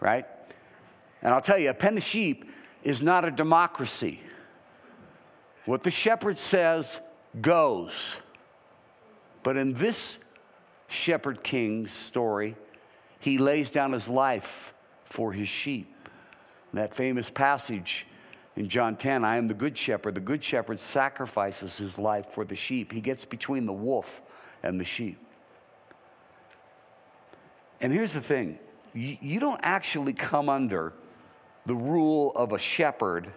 Right? 0.00 0.26
And 1.22 1.34
I'll 1.34 1.40
tell 1.40 1.58
you, 1.58 1.70
a 1.70 1.74
pen 1.74 1.96
of 1.96 2.02
sheep 2.02 2.44
is 2.82 3.02
not 3.02 3.24
a 3.24 3.30
democracy. 3.30 4.20
What 5.64 5.82
the 5.82 5.90
shepherd 5.90 6.38
says 6.38 7.00
goes. 7.40 8.16
But 9.42 9.56
in 9.56 9.74
this 9.74 10.18
shepherd 10.88 11.42
king's 11.42 11.92
story, 11.92 12.56
he 13.20 13.38
lays 13.38 13.70
down 13.70 13.92
his 13.92 14.08
life 14.08 14.72
for 15.04 15.32
his 15.32 15.48
sheep. 15.48 15.94
And 16.72 16.80
that 16.80 16.94
famous 16.94 17.30
passage 17.30 18.06
in 18.58 18.68
John 18.68 18.96
10, 18.96 19.24
I 19.24 19.36
am 19.36 19.46
the 19.46 19.54
good 19.54 19.78
shepherd. 19.78 20.16
The 20.16 20.20
good 20.20 20.42
shepherd 20.42 20.80
sacrifices 20.80 21.76
his 21.76 21.96
life 21.96 22.26
for 22.32 22.44
the 22.44 22.56
sheep. 22.56 22.90
He 22.90 23.00
gets 23.00 23.24
between 23.24 23.66
the 23.66 23.72
wolf 23.72 24.20
and 24.64 24.80
the 24.80 24.84
sheep. 24.84 25.16
And 27.80 27.92
here's 27.92 28.12
the 28.12 28.20
thing 28.20 28.58
you, 28.92 29.38
don't 29.38 29.60
actually 29.62 30.12
come 30.12 30.48
under 30.48 30.92
the 31.66 31.76
rule 31.76 32.32
of 32.34 32.50
a 32.50 32.58
shepherd 32.58 33.32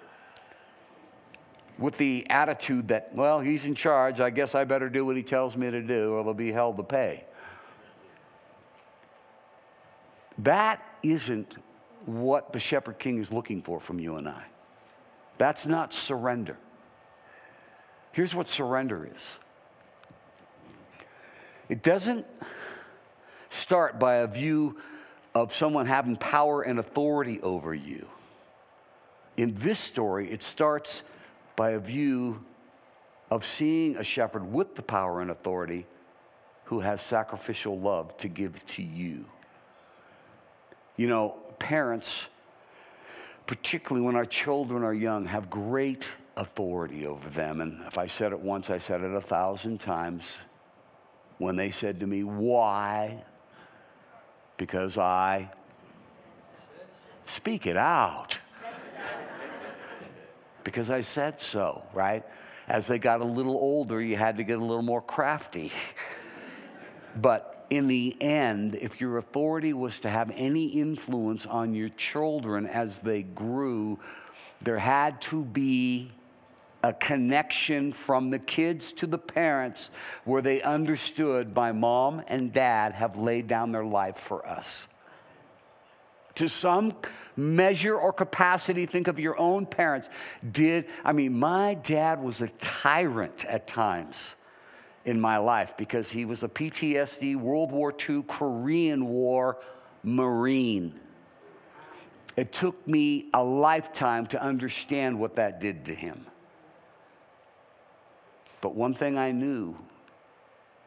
with 1.77 1.99
the 1.99 2.27
attitude 2.31 2.88
that, 2.88 3.13
well, 3.13 3.41
he's 3.41 3.65
in 3.65 3.75
charge. 3.75 4.19
I 4.19 4.31
guess 4.31 4.55
I 4.55 4.63
better 4.63 4.89
do 4.89 5.05
what 5.05 5.17
he 5.17 5.23
tells 5.23 5.55
me 5.55 5.69
to 5.69 5.84
do 5.84 6.13
or 6.13 6.23
they'll 6.23 6.34
be 6.34 6.51
held 6.51 6.77
to 6.77 6.84
pay. 6.84 7.25
That 10.39 10.84
isn't 11.03 11.57
what 12.07 12.53
the 12.53 12.60
shepherd 12.60 12.97
king 12.97 13.19
is 13.19 13.31
looking 13.31 13.62
for 13.62 13.79
from 13.79 13.99
you 13.99 14.15
and 14.15 14.27
I. 14.27 14.45
That's 15.38 15.65
not 15.65 15.94
surrender. 15.94 16.58
Here's 18.12 18.36
what 18.36 18.50
surrender 18.50 19.10
is 19.15 19.39
it 21.70 21.82
doesn't 21.84 22.26
start 23.50 24.00
by 24.00 24.15
a 24.15 24.28
view 24.28 24.78
of 25.34 25.54
someone 25.54 25.86
having 25.86 26.17
power 26.17 26.62
and 26.62 26.80
authority 26.80 27.39
over 27.41 27.74
you. 27.74 28.08
In 29.38 29.56
this 29.56 29.80
story, 29.80 30.30
it 30.30 30.44
starts 30.44 31.04
by 31.56 31.72
a 31.72 31.80
view 31.80 32.44
of 33.30 33.46
seeing 33.46 33.96
a 33.96 34.04
shepherd 34.04 34.52
with 34.52 34.76
the 34.76 34.82
power 34.82 35.22
and 35.22 35.32
authority 35.32 35.86
who 36.65 36.82
has 36.82 37.02
sacrificial 37.02 37.80
love 37.80 38.15
to 38.17 38.28
give 38.28 38.65
to 38.67 38.84
you. 38.84 39.26
You 40.98 41.08
know, 41.08 41.38
parents 41.60 42.28
particularly 43.47 44.06
when 44.06 44.15
our 44.15 44.25
children 44.25 44.84
are 44.84 44.93
young, 44.93 45.25
have 45.25 45.49
great 45.49 46.10
authority 46.38 47.06
over 47.06 47.30
them. 47.30 47.62
And 47.62 47.82
if 47.88 47.97
I 47.97 48.08
said 48.08 48.32
it 48.32 48.39
once, 48.39 48.69
I 48.69 48.77
said 48.77 49.01
it 49.01 49.13
a 49.13 49.21
thousand 49.21 49.80
times. 49.80 50.38
When 51.38 51.56
they 51.56 51.71
said 51.71 51.99
to 52.01 52.08
me, 52.08 52.23
Why? 52.23 53.23
Because 54.58 54.97
I 54.97 55.51
speak 57.23 57.65
it 57.65 57.77
out. 57.77 58.39
because 60.63 60.89
I 60.89 61.01
said 61.01 61.41
so, 61.41 61.84
right? 61.93 62.23
As 62.67 62.88
they 62.88 62.99
got 62.99 63.21
a 63.21 63.25
little 63.25 63.56
older, 63.56 63.99
you 63.99 64.15
had 64.15 64.38
to 64.38 64.43
get 64.43 64.60
a 64.60 64.63
little 64.63 64.84
more 64.84 65.01
crafty. 65.01 65.71
but 67.15 67.50
in 67.71 67.88
the 67.88 68.15
end, 68.19 68.75
if 68.75 68.99
your 68.99 69.17
authority 69.17 69.71
was 69.71 69.99
to 69.99 70.10
have 70.10 70.29
any 70.36 70.65
influence 70.65 71.45
on 71.45 71.73
your 71.73 71.88
children 71.89 72.67
as 72.67 72.97
they 72.97 73.23
grew, 73.23 73.97
there 74.62 74.77
had 74.77 75.21
to 75.21 75.45
be 75.45 76.12
a 76.84 76.91
connection 76.91 77.93
from 77.93 78.29
the 78.29 78.39
kids 78.39 78.91
to 78.91 79.07
the 79.07 79.17
parents 79.17 79.89
where 80.25 80.41
they 80.41 80.62
understood 80.62 81.55
my 81.55 81.71
mom 81.71 82.21
and 82.27 82.51
dad 82.51 82.91
have 82.91 83.15
laid 83.15 83.47
down 83.47 83.71
their 83.71 83.86
life 83.86 84.17
for 84.17 84.45
us. 84.45 84.89
To 86.36 86.49
some 86.49 86.93
measure 87.38 87.95
or 87.95 88.12
capacity, 88.12 88.86
think 88.86 89.07
of 89.07 89.17
your 89.17 89.39
own 89.39 89.65
parents. 89.65 90.10
Did, 90.51 90.88
I 91.05 91.13
mean, 91.13 91.39
my 91.39 91.75
dad 91.75 92.21
was 92.21 92.41
a 92.41 92.49
tyrant 92.60 93.45
at 93.45 93.65
times 93.65 94.36
in 95.05 95.19
my 95.19 95.37
life 95.37 95.75
because 95.77 96.11
he 96.11 96.25
was 96.25 96.43
a 96.43 96.47
PTSD, 96.47 97.35
World 97.35 97.71
War 97.71 97.93
II, 98.09 98.23
Korean 98.27 99.07
War 99.07 99.57
Marine. 100.03 100.99
It 102.37 102.51
took 102.51 102.87
me 102.87 103.29
a 103.33 103.43
lifetime 103.43 104.27
to 104.27 104.41
understand 104.41 105.19
what 105.19 105.35
that 105.35 105.59
did 105.59 105.85
to 105.85 105.95
him. 105.95 106.25
But 108.61 108.75
one 108.75 108.93
thing 108.93 109.17
I 109.17 109.31
knew 109.31 109.77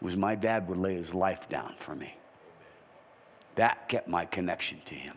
was 0.00 0.16
my 0.16 0.34
dad 0.34 0.68
would 0.68 0.78
lay 0.78 0.94
his 0.94 1.12
life 1.12 1.48
down 1.48 1.74
for 1.76 1.94
me. 1.94 2.16
That 3.56 3.88
kept 3.88 4.08
my 4.08 4.24
connection 4.24 4.80
to 4.86 4.94
him. 4.94 5.16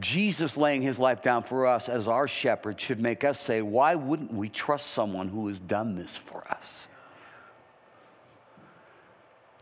Jesus 0.00 0.56
laying 0.56 0.82
his 0.82 0.98
life 0.98 1.22
down 1.22 1.44
for 1.44 1.66
us 1.66 1.88
as 1.88 2.08
our 2.08 2.26
shepherd 2.26 2.80
should 2.80 3.00
make 3.00 3.22
us 3.22 3.38
say, 3.38 3.62
why 3.62 3.94
wouldn't 3.94 4.32
we 4.32 4.48
trust 4.48 4.88
someone 4.88 5.28
who 5.28 5.46
has 5.48 5.60
done 5.60 5.94
this 5.94 6.16
for 6.16 6.46
us? 6.48 6.88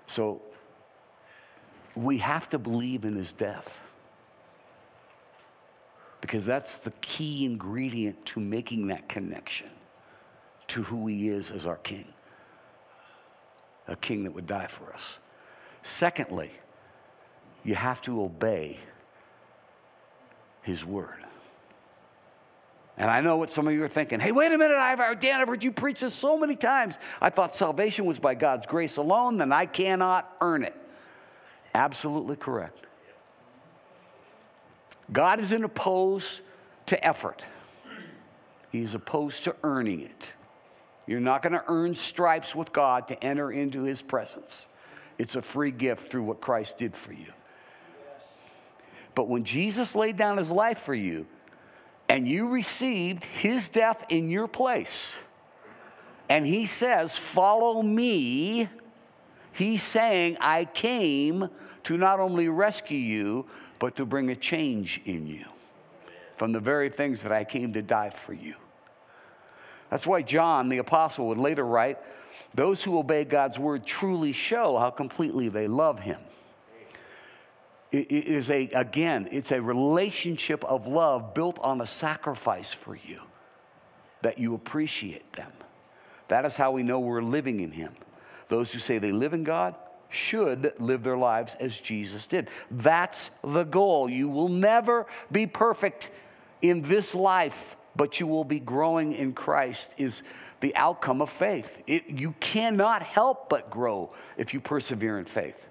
So 0.06 0.40
we 1.94 2.18
have 2.18 2.48
to 2.50 2.58
believe 2.58 3.04
in 3.04 3.14
his 3.14 3.32
death 3.32 3.80
because 6.22 6.46
that's 6.46 6.78
the 6.78 6.92
key 7.02 7.44
ingredient 7.44 8.24
to 8.24 8.40
making 8.40 8.86
that 8.86 9.08
connection 9.08 9.68
to 10.68 10.82
who 10.82 11.06
he 11.06 11.28
is 11.28 11.50
as 11.50 11.66
our 11.66 11.76
king, 11.76 12.06
a 13.88 13.96
king 13.96 14.24
that 14.24 14.32
would 14.32 14.46
die 14.46 14.68
for 14.68 14.92
us. 14.94 15.18
Secondly, 15.82 16.50
you 17.64 17.74
have 17.74 18.00
to 18.02 18.22
obey 18.22 18.78
his 20.62 20.84
word. 20.84 21.22
And 22.96 23.10
I 23.10 23.20
know 23.20 23.38
what 23.38 23.50
some 23.50 23.66
of 23.66 23.74
you 23.74 23.82
are 23.84 23.88
thinking. 23.88 24.20
Hey, 24.20 24.32
wait 24.32 24.52
a 24.52 24.58
minute, 24.58 24.76
I've, 24.76 25.18
Dan, 25.18 25.40
I've 25.40 25.48
heard 25.48 25.64
you 25.64 25.72
preach 25.72 26.00
this 26.00 26.14
so 26.14 26.38
many 26.38 26.56
times. 26.56 26.98
I 27.20 27.30
thought 27.30 27.56
salvation 27.56 28.04
was 28.04 28.18
by 28.18 28.34
God's 28.34 28.66
grace 28.66 28.96
alone, 28.96 29.38
then 29.38 29.52
I 29.52 29.66
cannot 29.66 30.36
earn 30.40 30.62
it. 30.62 30.74
Absolutely 31.74 32.36
correct. 32.36 32.80
God 35.10 35.40
isn't 35.40 35.64
opposed 35.64 36.40
to 36.86 37.04
effort, 37.04 37.46
He's 38.70 38.94
opposed 38.94 39.44
to 39.44 39.56
earning 39.62 40.02
it. 40.02 40.32
You're 41.06 41.20
not 41.20 41.42
going 41.42 41.52
to 41.52 41.64
earn 41.66 41.94
stripes 41.94 42.54
with 42.54 42.72
God 42.72 43.08
to 43.08 43.24
enter 43.24 43.50
into 43.50 43.82
His 43.82 44.00
presence. 44.00 44.66
It's 45.18 45.36
a 45.36 45.42
free 45.42 45.72
gift 45.72 46.10
through 46.10 46.22
what 46.22 46.40
Christ 46.40 46.78
did 46.78 46.94
for 46.94 47.12
you. 47.12 47.32
But 49.14 49.28
when 49.28 49.44
Jesus 49.44 49.94
laid 49.94 50.16
down 50.16 50.38
His 50.38 50.50
life 50.50 50.78
for 50.78 50.94
you, 50.94 51.26
and 52.08 52.26
you 52.26 52.48
received 52.48 53.24
His 53.24 53.68
death 53.68 54.04
in 54.08 54.30
your 54.30 54.48
place, 54.48 55.14
and 56.28 56.46
He 56.46 56.66
says, 56.66 57.18
Follow 57.18 57.82
me 57.82 58.68
He's 59.52 59.82
saying, 59.82 60.38
I 60.40 60.64
came 60.64 61.48
to 61.84 61.96
not 61.96 62.20
only 62.20 62.48
rescue 62.48 62.98
you, 62.98 63.46
but 63.78 63.96
to 63.96 64.06
bring 64.06 64.30
a 64.30 64.36
change 64.36 65.00
in 65.04 65.26
you 65.26 65.44
from 66.36 66.52
the 66.52 66.60
very 66.60 66.88
things 66.88 67.22
that 67.22 67.32
I 67.32 67.44
came 67.44 67.72
to 67.74 67.82
die 67.82 68.10
for 68.10 68.32
you. 68.32 68.54
That's 69.90 70.06
why 70.06 70.22
John, 70.22 70.68
the 70.68 70.78
apostle, 70.78 71.26
would 71.28 71.38
later 71.38 71.66
write, 71.66 71.98
Those 72.54 72.82
who 72.82 72.98
obey 72.98 73.24
God's 73.24 73.58
word 73.58 73.84
truly 73.84 74.32
show 74.32 74.78
how 74.78 74.90
completely 74.90 75.48
they 75.50 75.68
love 75.68 75.98
him. 75.98 76.20
It 77.92 78.10
is 78.10 78.50
a, 78.50 78.70
again, 78.70 79.28
it's 79.30 79.52
a 79.52 79.60
relationship 79.60 80.64
of 80.64 80.86
love 80.86 81.34
built 81.34 81.58
on 81.58 81.82
a 81.82 81.86
sacrifice 81.86 82.72
for 82.72 82.96
you 82.96 83.20
that 84.22 84.38
you 84.38 84.54
appreciate 84.54 85.30
them. 85.34 85.52
That 86.28 86.46
is 86.46 86.56
how 86.56 86.72
we 86.72 86.82
know 86.82 87.00
we're 87.00 87.20
living 87.20 87.60
in 87.60 87.70
him. 87.70 87.94
Those 88.48 88.72
who 88.72 88.78
say 88.78 88.96
they 88.96 89.12
live 89.12 89.34
in 89.34 89.44
God 89.44 89.74
should 90.08 90.72
live 90.78 91.02
their 91.02 91.18
lives 91.18 91.54
as 91.60 91.78
Jesus 91.78 92.26
did. 92.26 92.48
That's 92.70 93.30
the 93.44 93.64
goal. 93.64 94.08
You 94.08 94.28
will 94.28 94.48
never 94.48 95.06
be 95.30 95.46
perfect 95.46 96.10
in 96.62 96.82
this 96.82 97.14
life, 97.14 97.76
but 97.94 98.20
you 98.20 98.26
will 98.26 98.44
be 98.44 98.60
growing 98.60 99.12
in 99.12 99.34
Christ, 99.34 99.94
is 99.98 100.22
the 100.60 100.74
outcome 100.76 101.20
of 101.20 101.28
faith. 101.28 101.82
It, 101.86 102.08
you 102.08 102.34
cannot 102.40 103.02
help 103.02 103.50
but 103.50 103.68
grow 103.68 104.12
if 104.38 104.54
you 104.54 104.60
persevere 104.60 105.18
in 105.18 105.26
faith. 105.26 105.68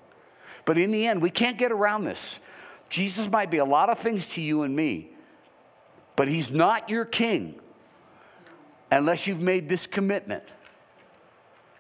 But 0.72 0.78
in 0.78 0.92
the 0.92 1.06
end, 1.06 1.22
we 1.22 1.30
can't 1.30 1.58
get 1.58 1.74
around 1.74 2.06
this. 2.06 2.40
Jesus 2.88 3.30
might 3.30 3.52
be 3.52 3.58
a 3.58 3.66
lot 3.66 3.90
of 3.90 4.00
things 4.00 4.26
to 4.30 4.42
you 4.42 4.62
and 4.62 4.74
me, 4.74 5.10
but 6.16 6.30
he's 6.30 6.50
not 6.50 6.90
your 6.90 7.04
king 7.04 7.60
unless 8.90 9.28
you've 9.28 9.42
made 9.42 9.68
this 9.68 9.86
commitment 9.86 10.46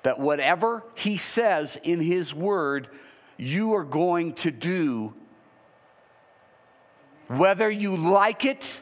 that 0.03 0.19
whatever 0.19 0.83
he 0.93 1.15
says 1.15 1.77
in 1.81 2.01
his 2.01 2.35
word, 2.35 2.89
you 3.37 3.75
are 3.75 3.85
going 3.85 4.33
to 4.33 4.51
do, 4.51 5.13
whether 7.27 7.71
you 7.71 7.95
like 7.95 8.43
it 8.43 8.81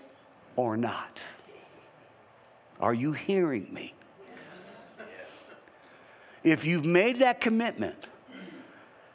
or 0.56 0.76
not. 0.76 1.24
Are 2.82 2.96
you 2.96 3.12
hearing 3.12 3.72
me? 3.72 3.94
If 6.44 6.66
you've 6.66 6.84
made 6.84 7.20
that 7.20 7.40
commitment, 7.40 8.09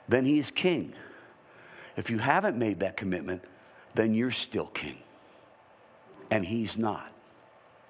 then 0.09 0.25
he 0.25 0.39
is 0.39 0.51
king. 0.51 0.93
If 1.97 2.11
you 2.11 2.19
haven't 2.19 2.59
made 2.59 2.81
that 2.81 2.97
commitment, 2.97 3.43
then 3.95 4.15
you're 4.15 4.31
still 4.31 4.67
king. 4.67 4.99
And 6.31 6.45
he's 6.45 6.77
not. 6.77 7.11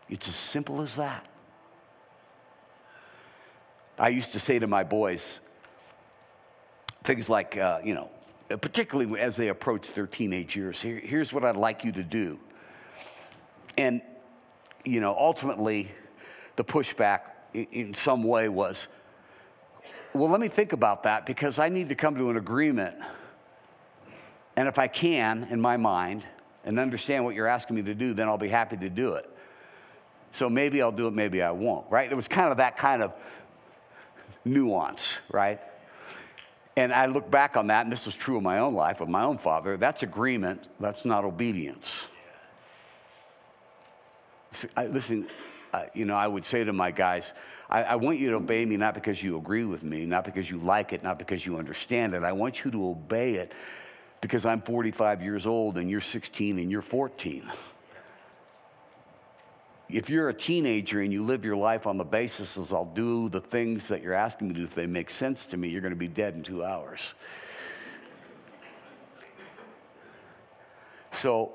It's 0.09 0.29
as 0.29 0.35
simple 0.35 0.83
as 0.83 0.97
that. 0.97 1.27
I 3.99 4.09
used 4.09 4.33
to 4.33 4.41
say 4.41 4.59
to 4.59 4.67
my 4.67 4.83
boys 4.83 5.41
things 7.05 7.29
like, 7.29 7.57
uh, 7.57 7.81
you 7.85 7.95
know, 7.95 8.11
particularly 8.49 9.21
as 9.21 9.37
they 9.37 9.49
approach 9.49 9.93
their 9.93 10.07
teenage 10.07 10.57
years, 10.57 10.81
Here, 10.81 10.99
here's 10.99 11.33
what 11.33 11.45
I'd 11.45 11.57
like 11.57 11.85
you 11.85 11.93
to 11.93 12.03
do. 12.03 12.39
And, 13.77 14.03
you 14.85 15.01
know, 15.01 15.15
ultimately, 15.19 15.91
the 16.57 16.65
pushback 16.65 17.21
in, 17.53 17.67
in 17.73 17.95
some 17.95 18.23
way 18.25 18.49
was, 18.49 18.89
well, 20.15 20.31
let 20.31 20.41
me 20.41 20.49
think 20.49 20.73
about 20.73 21.03
that 21.03 21.27
because 21.27 21.59
I 21.59 21.69
need 21.69 21.89
to 21.89 21.95
come 21.95 22.17
to 22.17 22.31
an 22.31 22.37
agreement. 22.37 22.97
And 24.57 24.69
if 24.69 24.79
I 24.79 24.87
can, 24.87 25.45
in 25.51 25.61
my 25.61 25.77
mind, 25.77 26.25
and 26.65 26.79
understand 26.79 27.25
what 27.25 27.35
you're 27.35 27.49
asking 27.49 27.77
me 27.77 27.83
to 27.83 27.95
do, 27.95 28.15
then 28.15 28.29
I'll 28.29 28.39
be 28.39 28.49
happy 28.49 28.77
to 28.77 28.89
do 28.89 29.15
it. 29.15 29.29
So 30.31 30.49
maybe 30.49 30.81
I'll 30.81 30.93
do 30.93 31.09
it, 31.09 31.15
maybe 31.15 31.43
I 31.43 31.51
won't, 31.51 31.91
right? 31.91 32.11
It 32.11 32.15
was 32.15 32.29
kind 32.29 32.51
of 32.51 32.57
that 32.59 32.77
kind 32.77 33.03
of 33.03 33.13
nuance, 34.45 35.19
right? 35.31 35.61
And 36.77 36.93
I 36.93 37.07
look 37.07 37.31
back 37.31 37.57
on 37.57 37.69
that, 37.69 37.85
and 37.85 37.93
this 37.93 38.07
was 38.07 38.15
true 38.15 38.37
of 38.37 38.43
my 38.43 38.59
own 38.59 38.75
life, 38.75 39.01
of 39.01 39.09
my 39.09 39.23
own 39.23 39.39
father. 39.39 39.77
That's 39.77 40.03
agreement, 40.03 40.69
that's 40.81 41.05
not 41.05 41.25
obedience. 41.25 42.09
I, 44.77 44.87
listen, 44.87 45.29
uh, 45.75 45.87
you 45.93 46.05
know, 46.05 46.15
I 46.15 46.29
would 46.29 46.45
say 46.45 46.63
to 46.63 46.73
my 46.73 46.91
guys, 46.91 47.35
I, 47.69 47.83
I, 47.83 47.97
want 47.97 48.21
you 48.21 48.31
to 48.31 48.37
obey 48.37 48.65
me 48.65 48.77
not 48.77 48.95
because 48.95 49.21
you 49.21 49.37
agree 49.37 49.65
with 49.65 49.83
me, 49.83 50.07
not 50.07 50.25
because 50.25 50.49
you 50.49 50.59
like 50.59 50.93
it, 50.93 51.03
not 51.03 51.19
because 51.19 51.45
you 51.45 51.59
understand 51.59 52.15
it. 52.15 52.23
I 52.23 52.33
want 52.33 52.65
you 52.65 52.71
to 52.71 52.91
obey 52.91 53.35
it 53.35 53.53
because 54.21 54.47
I'm 54.47 54.63
45 54.63 55.23
years 55.23 55.47
old 55.47 55.77
and 55.77 55.91
you're 55.91 56.01
16 56.01 56.59
and 56.59 56.71
you're 56.71 56.81
14 56.81 57.51
if 59.91 60.09
you're 60.09 60.29
a 60.29 60.35
teenager 60.35 61.01
and 61.01 61.13
you 61.13 61.25
live 61.25 61.45
your 61.45 61.57
life 61.57 61.87
on 61.87 61.99
the 61.99 62.05
basis 62.05 62.57
as 62.57 62.73
I'll 62.73 62.85
do 62.85 63.29
the 63.29 63.41
things 63.41 63.89
that 63.89 64.03
you're 64.03 64.15
asking 64.15 64.49
me 64.49 64.55
to 64.55 64.61
do, 64.61 64.65
if 64.65 64.75
they 64.75 64.87
make 64.87 65.11
sense 65.11 65.47
to 65.47 65.57
me, 65.57 65.69
you're 65.69 65.83
going 65.83 65.93
to 65.93 65.97
be 65.97 66.09
dead 66.09 66.35
in 66.35 66.43
two 66.43 66.65
hours. 66.65 67.15
So 71.11 71.53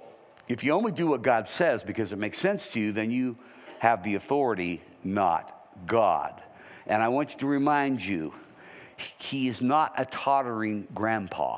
If 0.47 0.63
you 0.63 0.71
only 0.73 0.91
do 0.91 1.05
what 1.05 1.21
God 1.21 1.47
says 1.47 1.83
because 1.83 2.11
it 2.11 2.17
makes 2.17 2.39
sense 2.39 2.71
to 2.71 2.79
you, 2.79 2.91
then 2.91 3.11
you 3.11 3.37
have 3.79 4.03
the 4.03 4.15
authority, 4.15 4.81
not 5.03 5.87
God. 5.87 6.41
And 6.85 7.01
I 7.01 7.07
want 7.07 7.33
you 7.33 7.39
to 7.39 7.47
remind 7.47 8.03
you, 8.03 8.33
he 9.17 9.47
is 9.47 9.61
not 9.61 9.93
a 9.97 10.05
tottering 10.05 10.87
grandpa 10.93 11.57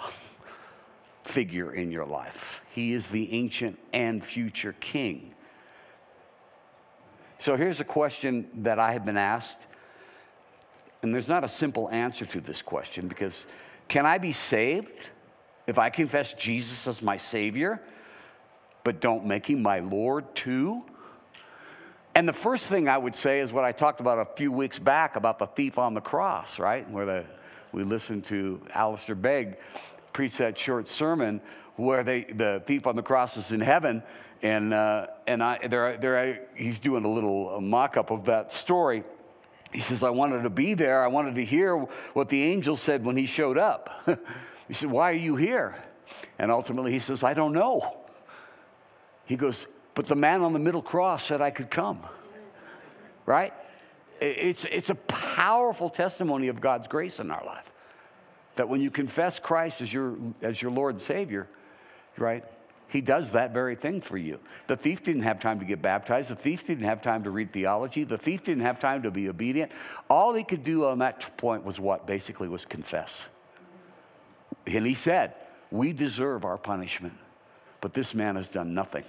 figure 1.24 1.74
in 1.74 1.92
your 1.92 2.06
life. 2.06 2.64
He 2.72 2.94
is 2.94 3.08
the 3.08 3.32
ancient 3.34 3.80
and 3.94 4.24
future 4.24 4.76
king. 4.80 5.34
So 7.38 7.56
here's 7.56 7.80
a 7.80 7.86
question 7.86 8.48
that 8.64 8.78
I 8.78 8.94
have 8.94 9.04
been 9.04 9.18
asked, 9.18 9.66
and 11.02 11.14
there's 11.14 11.28
not 11.28 11.44
a 11.44 11.50
simple 11.50 11.90
answer 11.90 12.26
to 12.26 12.42
this 12.42 12.62
question 12.62 13.08
because 13.08 13.48
can 13.88 14.06
I 14.06 14.20
be 14.20 14.32
saved 14.32 15.10
if 15.66 15.80
I 15.80 15.90
confess 15.90 16.34
Jesus 16.34 16.88
as 16.88 17.02
my 17.02 17.18
Savior, 17.18 17.82
but 18.84 19.02
don't 19.02 19.26
make 19.26 19.50
him 19.50 19.64
my 19.64 19.80
Lord 19.80 20.36
too? 20.36 20.84
And 22.14 22.28
the 22.28 22.34
first 22.34 22.68
thing 22.68 22.90
I 22.90 22.98
would 22.98 23.16
say 23.16 23.40
is 23.40 23.54
what 23.54 23.64
I 23.64 23.72
talked 23.72 24.02
about 24.02 24.20
a 24.20 24.26
few 24.36 24.52
weeks 24.52 24.80
back 24.80 25.16
about 25.16 25.40
the 25.40 25.48
thief 25.48 25.78
on 25.78 25.94
the 25.94 26.02
cross, 26.02 26.60
right? 26.60 26.90
Where 26.90 27.06
the, 27.06 27.26
we 27.72 27.84
listened 27.84 28.26
to 28.26 28.62
Alistair 28.74 29.16
Begg 29.16 29.58
preach 30.12 30.38
that 30.38 30.58
short 30.58 30.90
sermon 30.90 31.40
where 31.78 32.04
they, 32.04 32.24
the 32.24 32.62
thief 32.66 32.86
on 32.86 32.98
the 32.98 33.02
cross 33.02 33.38
is 33.38 33.54
in 33.54 33.62
heaven, 33.62 34.04
and, 34.42 34.74
uh, 34.74 35.08
and 35.26 35.42
I, 35.42 36.40
he's 36.54 36.80
doing 36.80 37.06
a 37.06 37.08
little 37.08 37.62
mock 37.62 37.96
up 37.96 38.12
of 38.12 38.26
that 38.26 38.52
story. 38.52 39.04
He 39.72 39.80
says, 39.80 40.04
I 40.04 40.10
wanted 40.10 40.44
to 40.44 40.50
be 40.50 40.74
there. 40.74 41.04
I 41.04 41.08
wanted 41.08 41.36
to 41.36 41.46
hear 41.46 41.78
what 42.14 42.28
the 42.28 42.44
angel 42.44 42.76
said 42.76 43.06
when 43.06 43.16
he 43.16 43.26
showed 43.26 43.58
up. 43.58 43.90
he 44.68 44.74
said, 44.74 44.92
Why 44.92 45.12
are 45.12 45.16
you 45.16 45.38
here? 45.38 45.76
And 46.38 46.52
ultimately 46.52 46.92
he 46.92 47.00
says, 47.00 47.24
I 47.24 47.34
don't 47.34 47.54
know. 47.54 48.00
He 49.26 49.38
goes, 49.38 49.66
but 49.94 50.06
the 50.06 50.16
man 50.16 50.42
on 50.42 50.54
the 50.54 50.60
middle 50.60 50.82
cross 50.82 51.24
said 51.24 51.42
I 51.42 51.52
could 51.52 51.70
come. 51.70 52.00
Right? 53.26 53.54
It's, 54.20 54.66
it's 54.66 54.90
a 54.90 54.96
powerful 54.96 55.90
testimony 55.90 56.48
of 56.48 56.62
God's 56.62 56.88
grace 56.88 57.20
in 57.20 57.32
our 57.32 57.44
life. 57.46 57.72
That 58.56 58.70
when 58.70 58.82
you 58.82 58.92
confess 58.92 59.40
Christ 59.40 59.82
as 59.82 59.92
your, 59.92 60.18
as 60.42 60.62
your 60.62 60.72
Lord 60.72 60.96
and 60.96 61.02
Savior, 61.02 61.48
right, 62.18 62.44
He 62.88 63.02
does 63.02 63.32
that 63.32 63.52
very 63.52 63.76
thing 63.76 64.02
for 64.02 64.18
you. 64.18 64.40
The 64.68 64.76
thief 64.76 65.04
didn't 65.04 65.24
have 65.24 65.40
time 65.40 65.60
to 65.60 65.66
get 65.66 65.82
baptized. 65.82 66.30
The 66.30 66.36
thief 66.36 66.68
didn't 66.68 66.84
have 66.86 67.02
time 67.02 67.24
to 67.24 67.32
read 67.32 67.52
theology. 67.52 68.04
The 68.04 68.18
thief 68.18 68.44
didn't 68.44 68.64
have 68.64 68.80
time 68.80 69.04
to 69.04 69.12
be 69.12 69.30
obedient. 69.30 69.72
All 70.10 70.34
he 70.34 70.44
could 70.44 70.64
do 70.64 70.86
on 70.86 71.00
that 71.00 71.36
point 71.38 71.64
was 71.64 71.80
what? 71.80 72.06
Basically, 72.06 72.48
was 72.48 72.66
confess. 72.66 73.26
And 74.68 74.86
he 74.86 74.94
said, 74.94 75.34
We 75.72 75.94
deserve 75.94 76.46
our 76.46 76.58
punishment, 76.58 77.18
but 77.80 77.94
this 77.94 78.14
man 78.14 78.36
has 78.36 78.50
done 78.50 78.74
nothing. 78.74 79.06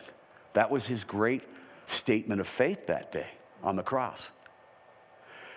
That 0.54 0.70
was 0.70 0.86
his 0.86 1.04
great 1.04 1.42
statement 1.86 2.40
of 2.40 2.48
faith 2.48 2.86
that 2.86 3.12
day 3.12 3.30
on 3.62 3.76
the 3.76 3.82
cross. 3.82 4.30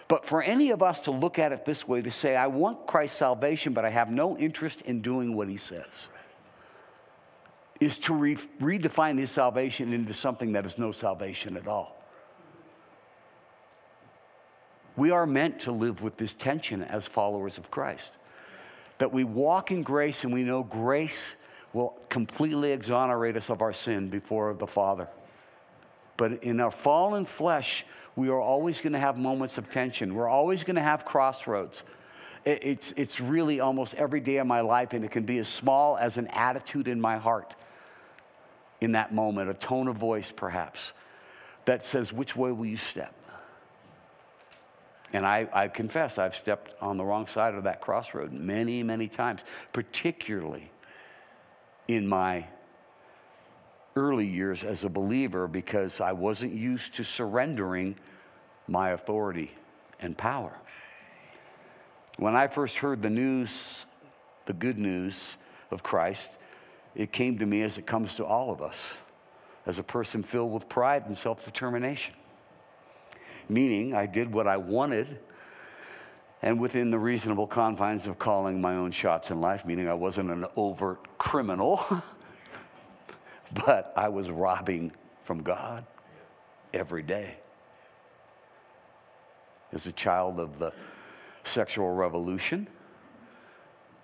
But 0.07 0.25
for 0.25 0.43
any 0.43 0.69
of 0.69 0.83
us 0.83 1.01
to 1.01 1.11
look 1.11 1.39
at 1.39 1.51
it 1.51 1.65
this 1.65 1.87
way, 1.87 2.01
to 2.01 2.11
say, 2.11 2.35
I 2.35 2.47
want 2.47 2.85
Christ's 2.85 3.17
salvation, 3.17 3.73
but 3.73 3.85
I 3.85 3.89
have 3.89 4.11
no 4.11 4.37
interest 4.37 4.83
in 4.83 5.01
doing 5.01 5.35
what 5.35 5.47
he 5.47 5.57
says, 5.57 6.09
is 7.79 7.97
to 7.99 8.13
re- 8.13 8.35
redefine 8.35 9.17
his 9.17 9.31
salvation 9.31 9.93
into 9.93 10.13
something 10.13 10.51
that 10.53 10.65
is 10.65 10.77
no 10.77 10.91
salvation 10.91 11.57
at 11.57 11.67
all. 11.67 11.95
We 14.95 15.11
are 15.11 15.25
meant 15.25 15.59
to 15.61 15.71
live 15.71 16.01
with 16.01 16.17
this 16.17 16.33
tension 16.35 16.83
as 16.83 17.07
followers 17.07 17.57
of 17.57 17.69
Christ. 17.69 18.13
That 18.99 19.11
we 19.11 19.25
walk 19.25 19.71
in 19.71 19.83
grace 19.83 20.23
and 20.23 20.31
we 20.31 20.43
know 20.43 20.63
grace 20.63 21.35
will 21.75 21.93
completely 22.07 22.71
exonerate 22.71 23.35
us 23.35 23.49
of 23.49 23.61
our 23.61 23.73
sin 23.73 24.07
before 24.07 24.53
the 24.53 24.65
Father. 24.65 25.09
But 26.15 26.41
in 26.41 26.61
our 26.61 26.71
fallen 26.71 27.25
flesh, 27.25 27.85
we 28.15 28.29
are 28.29 28.39
always 28.39 28.79
going 28.79 28.93
to 28.93 28.99
have 28.99 29.17
moments 29.17 29.57
of 29.57 29.69
tension. 29.69 30.15
We're 30.15 30.29
always 30.29 30.63
going 30.63 30.77
to 30.77 30.81
have 30.81 31.03
crossroads. 31.03 31.83
It's, 32.45 32.93
it's 32.93 33.19
really 33.19 33.59
almost 33.59 33.93
every 33.95 34.21
day 34.21 34.37
of 34.37 34.47
my 34.47 34.61
life, 34.61 34.93
and 34.93 35.03
it 35.03 35.11
can 35.11 35.25
be 35.25 35.37
as 35.37 35.49
small 35.49 35.97
as 35.97 36.15
an 36.15 36.27
attitude 36.27 36.87
in 36.87 37.01
my 37.01 37.17
heart 37.17 37.55
in 38.79 38.93
that 38.93 39.13
moment, 39.13 39.49
a 39.49 39.53
tone 39.53 39.89
of 39.89 39.97
voice 39.97 40.31
perhaps, 40.31 40.93
that 41.65 41.83
says, 41.83 42.13
Which 42.13 42.37
way 42.37 42.53
will 42.53 42.67
you 42.67 42.77
step? 42.77 43.13
And 45.11 45.25
I, 45.25 45.49
I 45.51 45.67
confess, 45.67 46.17
I've 46.17 46.37
stepped 46.37 46.73
on 46.79 46.95
the 46.95 47.03
wrong 47.03 47.27
side 47.27 47.53
of 47.53 47.65
that 47.65 47.81
crossroad 47.81 48.31
many, 48.31 48.81
many 48.81 49.09
times, 49.09 49.43
particularly 49.73 50.71
in 51.87 52.07
my 52.07 52.45
early 53.95 54.25
years 54.25 54.63
as 54.63 54.83
a 54.83 54.89
believer 54.89 55.47
because 55.47 56.01
I 56.01 56.11
wasn't 56.11 56.53
used 56.53 56.95
to 56.95 57.03
surrendering 57.03 57.95
my 58.67 58.91
authority 58.91 59.51
and 59.99 60.17
power. 60.17 60.53
When 62.17 62.35
I 62.35 62.47
first 62.47 62.77
heard 62.77 63.01
the 63.01 63.09
news, 63.09 63.85
the 64.45 64.53
good 64.53 64.77
news 64.77 65.37
of 65.71 65.83
Christ, 65.83 66.31
it 66.95 67.11
came 67.11 67.37
to 67.39 67.45
me 67.45 67.61
as 67.61 67.77
it 67.77 67.85
comes 67.85 68.15
to 68.15 68.25
all 68.25 68.51
of 68.51 68.61
us, 68.61 68.95
as 69.65 69.79
a 69.79 69.83
person 69.83 70.23
filled 70.23 70.51
with 70.51 70.69
pride 70.69 71.05
and 71.07 71.17
self 71.17 71.43
determination. 71.43 72.13
Meaning, 73.49 73.95
I 73.95 74.05
did 74.05 74.31
what 74.31 74.47
I 74.47 74.57
wanted 74.57 75.19
and 76.41 76.59
within 76.59 76.91
the 76.91 76.99
reasonable 76.99 77.47
confines 77.47 78.07
of 78.07 78.19
calling 78.19 78.61
my 78.61 78.75
own 78.75 78.91
shots 78.91 79.31
in 79.31 79.41
life, 79.41 79.65
meaning 79.65 79.87
I 79.87 79.93
wasn't 79.93 80.29
an 80.31 80.45
overt 80.55 81.17
criminal, 81.17 81.83
but 83.65 83.93
I 83.95 84.09
was 84.09 84.29
robbing 84.29 84.91
from 85.23 85.41
God 85.41 85.85
every 86.73 87.03
day. 87.03 87.35
As 89.71 89.87
a 89.87 89.91
child 89.91 90.39
of 90.39 90.59
the 90.59 90.71
sexual 91.43 91.93
revolution, 91.93 92.67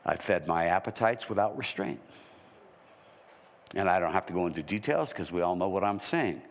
I 0.06 0.16
fed 0.16 0.48
my 0.48 0.66
appetites 0.66 1.30
without 1.30 1.58
restraint. 1.58 2.00
And 3.76 3.88
I 3.88 4.00
don't 4.00 4.12
have 4.12 4.26
to 4.26 4.34
go 4.34 4.48
into 4.48 4.64
details 4.64 5.10
because 5.10 5.32
we 5.32 5.42
all 5.42 5.56
know 5.56 5.70
what 5.70 5.84
I'm 5.84 6.00
saying 6.00 6.42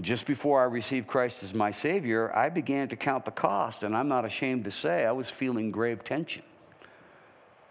just 0.00 0.26
before 0.26 0.60
I 0.60 0.64
received 0.64 1.06
Christ 1.06 1.42
as 1.42 1.52
my 1.52 1.70
Savior, 1.70 2.34
I 2.34 2.48
began 2.48 2.88
to 2.88 2.96
count 2.96 3.24
the 3.24 3.30
cost, 3.30 3.82
and 3.82 3.96
I'm 3.96 4.08
not 4.08 4.24
ashamed 4.24 4.64
to 4.64 4.70
say 4.70 5.04
I 5.04 5.12
was 5.12 5.28
feeling 5.28 5.70
grave 5.70 6.02
tension 6.02 6.42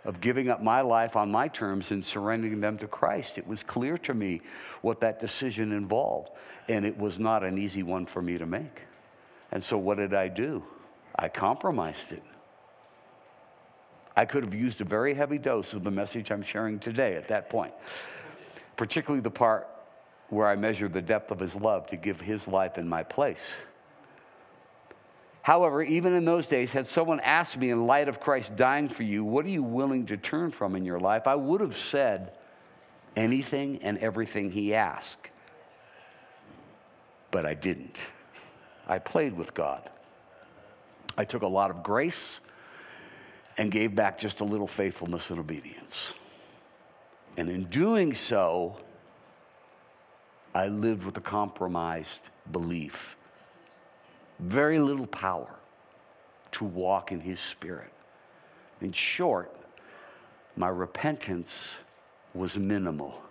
of 0.03 0.21
giving 0.21 0.49
up 0.49 0.61
my 0.61 0.81
life 0.81 1.15
on 1.15 1.31
my 1.31 1.47
terms 1.47 1.89
and 1.89 2.05
surrendering 2.05 2.61
them 2.61 2.77
to 2.77 2.87
Christ. 2.87 3.39
It 3.39 3.47
was 3.47 3.63
clear 3.63 3.97
to 3.99 4.13
me 4.13 4.41
what 4.81 5.01
that 5.01 5.19
decision 5.19 5.71
involved, 5.71 6.29
and 6.67 6.85
it 6.85 6.95
was 6.95 7.17
not 7.17 7.43
an 7.43 7.57
easy 7.57 7.81
one 7.81 8.05
for 8.05 8.21
me 8.21 8.37
to 8.37 8.45
make. 8.45 8.83
And 9.51 9.63
so, 9.63 9.77
what 9.77 9.97
did 9.97 10.13
I 10.13 10.27
do? 10.27 10.63
I 11.15 11.27
compromised 11.27 12.11
it. 12.11 12.23
I 14.15 14.25
could 14.25 14.43
have 14.43 14.53
used 14.53 14.79
a 14.79 14.85
very 14.85 15.13
heavy 15.13 15.39
dose 15.39 15.73
of 15.73 15.83
the 15.83 15.91
message 15.91 16.31
I'm 16.31 16.43
sharing 16.43 16.77
today 16.77 17.15
at 17.15 17.27
that 17.29 17.49
point, 17.49 17.73
particularly 18.77 19.21
the 19.21 19.31
part 19.31 19.67
where 20.29 20.47
I 20.47 20.55
measure 20.55 20.87
the 20.87 21.01
depth 21.01 21.31
of 21.31 21.39
his 21.39 21.55
love 21.55 21.87
to 21.87 21.97
give 21.97 22.21
his 22.21 22.47
life 22.47 22.77
in 22.77 22.87
my 22.87 23.03
place. 23.03 23.55
However, 25.41 25.83
even 25.83 26.15
in 26.15 26.25
those 26.25 26.47
days, 26.47 26.73
had 26.73 26.87
someone 26.87 27.19
asked 27.19 27.57
me, 27.57 27.69
in 27.69 27.85
light 27.85 28.09
of 28.09 28.19
Christ 28.19 28.55
dying 28.55 28.89
for 28.89 29.03
you, 29.03 29.23
what 29.23 29.45
are 29.45 29.49
you 29.49 29.61
willing 29.61 30.07
to 30.07 30.17
turn 30.17 30.49
from 30.49 30.75
in 30.75 30.85
your 30.85 30.99
life? 30.99 31.27
I 31.27 31.35
would 31.35 31.61
have 31.61 31.75
said 31.75 32.33
anything 33.15 33.83
and 33.83 33.99
everything 33.99 34.49
he 34.49 34.73
asked. 34.73 35.29
But 37.29 37.45
I 37.45 37.53
didn't. 37.53 38.03
I 38.87 38.97
played 38.97 39.37
with 39.37 39.53
God. 39.53 39.87
I 41.15 41.25
took 41.25 41.43
a 41.43 41.47
lot 41.47 41.69
of 41.69 41.83
grace 41.83 42.39
and 43.57 43.71
gave 43.71 43.95
back 43.95 44.17
just 44.17 44.41
a 44.41 44.43
little 44.43 44.67
faithfulness 44.67 45.29
and 45.29 45.39
obedience. 45.39 46.13
And 47.37 47.49
in 47.49 47.65
doing 47.65 48.13
so, 48.13 48.79
I 50.55 50.69
lived 50.69 51.03
with 51.03 51.17
a 51.17 51.21
compromised 51.21 52.29
belief. 52.53 53.17
Very 54.39 54.79
little 54.79 55.05
power 55.05 55.53
to 56.51 56.63
walk 56.63 57.11
in 57.11 57.19
His 57.19 57.41
Spirit. 57.41 57.91
In 58.79 58.93
short, 58.93 59.51
my 60.55 60.69
repentance 60.69 61.75
was 62.33 62.57
minimal. 62.57 63.21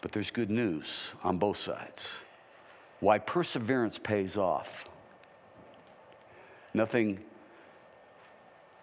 But 0.00 0.12
there's 0.12 0.30
good 0.30 0.48
news 0.48 1.12
on 1.24 1.38
both 1.38 1.56
sides. 1.56 2.18
Why 3.00 3.18
perseverance 3.18 3.98
pays 3.98 4.36
off. 4.36 4.88
Nothing 6.72 7.18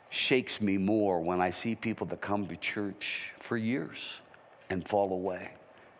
shakes 0.09 0.59
me 0.59 0.77
more 0.77 1.21
when 1.21 1.39
I 1.39 1.51
see 1.51 1.73
people 1.73 2.05
that 2.07 2.19
come 2.19 2.47
to 2.47 2.55
church 2.57 3.31
for 3.39 3.55
years 3.55 4.19
and 4.69 4.85
fall 4.85 5.13
away. 5.13 5.51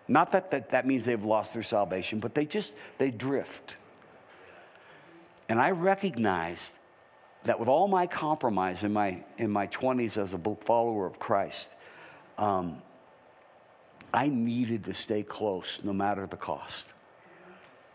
Not 0.08 0.32
that, 0.32 0.52
that 0.52 0.70
that 0.70 0.86
means 0.86 1.06
they've 1.06 1.24
lost 1.24 1.54
their 1.54 1.64
salvation, 1.64 2.20
but 2.20 2.34
they 2.34 2.46
just, 2.46 2.76
they 2.98 3.12
drift. 3.12 3.78
And 5.50 5.60
I 5.60 5.72
recognized 5.72 6.78
that 7.44 7.60
with 7.60 7.70
all 7.70 7.88
my 7.88 8.08
compromise 8.08 8.84
in 8.84 8.94
my, 8.94 9.24
in 9.38 9.50
my 9.50 9.68
20s 9.68 10.18
as 10.18 10.34
a 10.34 10.56
follower 10.62 11.06
of 11.06 11.20
Christ, 11.20 11.70
um, 12.38 12.82
I 14.14 14.28
needed 14.30 14.86
to 14.86 14.94
stay 14.94 15.24
close 15.24 15.80
no 15.84 15.94
matter 15.94 16.26
the 16.26 16.38
cost. 16.38 16.94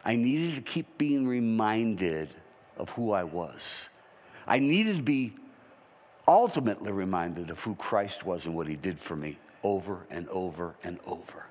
I 0.05 0.17
needed 0.17 0.57
to 0.57 0.63
keep 0.63 0.99
being 0.99 1.27
reminded 1.27 2.35
of 2.77 2.91
who 2.91 3.13
I 3.13 3.25
was. 3.25 3.89
I 4.47 4.59
needed 4.59 4.97
to 4.97 5.03
be 5.03 5.35
ultimately 6.27 6.93
reminded 6.93 7.51
of 7.51 7.61
who 7.61 7.75
Christ 7.77 8.25
was 8.25 8.47
and 8.47 8.55
what 8.55 8.67
he 8.67 8.77
did 8.77 8.99
for 8.99 9.17
me 9.17 9.39
over 9.63 10.07
and 10.11 10.29
over 10.29 10.75
and 10.83 10.99
over. 11.07 11.47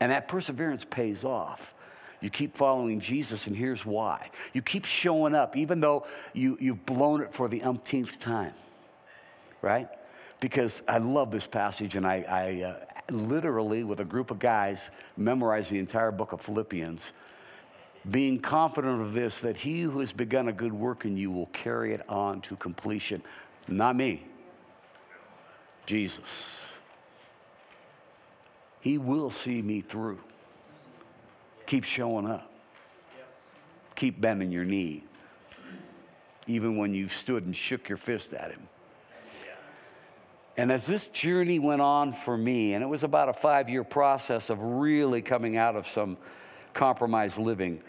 And 0.00 0.10
that 0.12 0.28
perseverance 0.28 0.84
pays 0.84 1.24
off. 1.24 1.74
You 2.20 2.28
keep 2.28 2.56
following 2.56 3.00
Jesus, 3.00 3.46
and 3.46 3.56
here's 3.56 3.86
why. 3.86 4.30
You 4.52 4.60
keep 4.60 4.84
showing 4.84 5.34
up, 5.34 5.56
even 5.56 5.80
though 5.80 6.06
you, 6.34 6.56
you've 6.60 6.84
blown 6.84 7.22
it 7.22 7.32
for 7.32 7.48
the 7.48 7.62
umpteenth 7.62 8.18
time, 8.18 8.52
right? 9.62 9.88
Because 10.38 10.82
I 10.86 10.98
love 10.98 11.30
this 11.30 11.46
passage, 11.46 11.96
and 11.96 12.06
I, 12.06 12.24
I 12.28 12.62
uh, 12.62 12.76
literally, 13.10 13.84
with 13.84 14.00
a 14.00 14.04
group 14.04 14.30
of 14.30 14.38
guys, 14.38 14.90
memorized 15.16 15.70
the 15.70 15.78
entire 15.78 16.10
book 16.10 16.32
of 16.32 16.42
Philippians, 16.42 17.12
being 18.10 18.38
confident 18.38 19.00
of 19.00 19.14
this, 19.14 19.40
that 19.40 19.56
he 19.56 19.82
who 19.82 20.00
has 20.00 20.12
begun 20.12 20.48
a 20.48 20.52
good 20.52 20.72
work 20.72 21.04
in 21.04 21.16
you 21.16 21.30
will 21.30 21.46
carry 21.46 21.94
it 21.94 22.06
on 22.08 22.40
to 22.42 22.56
completion. 22.56 23.22
Not 23.68 23.96
me, 23.96 24.24
Jesus. 25.86 26.62
He 28.80 28.98
will 28.98 29.30
see 29.30 29.62
me 29.62 29.80
through. 29.80 30.18
Keep 31.66 31.84
showing 31.84 32.28
up. 32.28 32.50
Keep 33.94 34.20
bending 34.20 34.50
your 34.50 34.64
knee, 34.64 35.04
even 36.46 36.78
when 36.78 36.94
you 36.94 37.08
stood 37.08 37.44
and 37.44 37.54
shook 37.54 37.88
your 37.88 37.98
fist 37.98 38.32
at 38.32 38.50
him. 38.50 38.66
And 40.56 40.72
as 40.72 40.86
this 40.86 41.06
journey 41.08 41.58
went 41.58 41.82
on 41.82 42.12
for 42.12 42.36
me, 42.36 42.74
and 42.74 42.82
it 42.82 42.86
was 42.86 43.02
about 43.02 43.28
a 43.28 43.32
five 43.32 43.68
year 43.68 43.84
process 43.84 44.50
of 44.50 44.62
really 44.62 45.22
coming 45.22 45.56
out 45.56 45.76
of 45.76 45.86
some 45.86 46.16
compromised 46.72 47.38
living, 47.38 47.82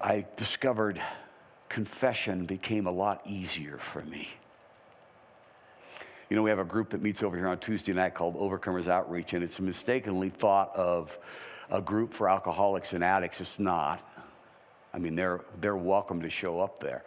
I 0.00 0.26
discovered 0.36 1.00
confession 1.68 2.44
became 2.44 2.86
a 2.86 2.90
lot 2.90 3.22
easier 3.24 3.78
for 3.78 4.02
me. 4.02 4.28
You 6.28 6.34
know, 6.34 6.42
we 6.42 6.50
have 6.50 6.58
a 6.58 6.64
group 6.64 6.90
that 6.90 7.02
meets 7.02 7.22
over 7.22 7.36
here 7.36 7.46
on 7.46 7.58
Tuesday 7.58 7.92
night 7.92 8.14
called 8.14 8.34
Overcomers 8.34 8.88
Outreach, 8.88 9.32
and 9.34 9.44
it's 9.44 9.60
mistakenly 9.60 10.28
thought 10.28 10.74
of 10.74 11.16
a 11.70 11.80
group 11.80 12.12
for 12.12 12.28
alcoholics 12.28 12.94
and 12.94 13.04
addicts. 13.04 13.40
It's 13.40 13.60
not. 13.60 14.02
I 14.92 14.98
mean, 14.98 15.14
they're, 15.14 15.42
they're 15.60 15.76
welcome 15.76 16.22
to 16.22 16.30
show 16.30 16.58
up 16.60 16.80
there. 16.80 17.04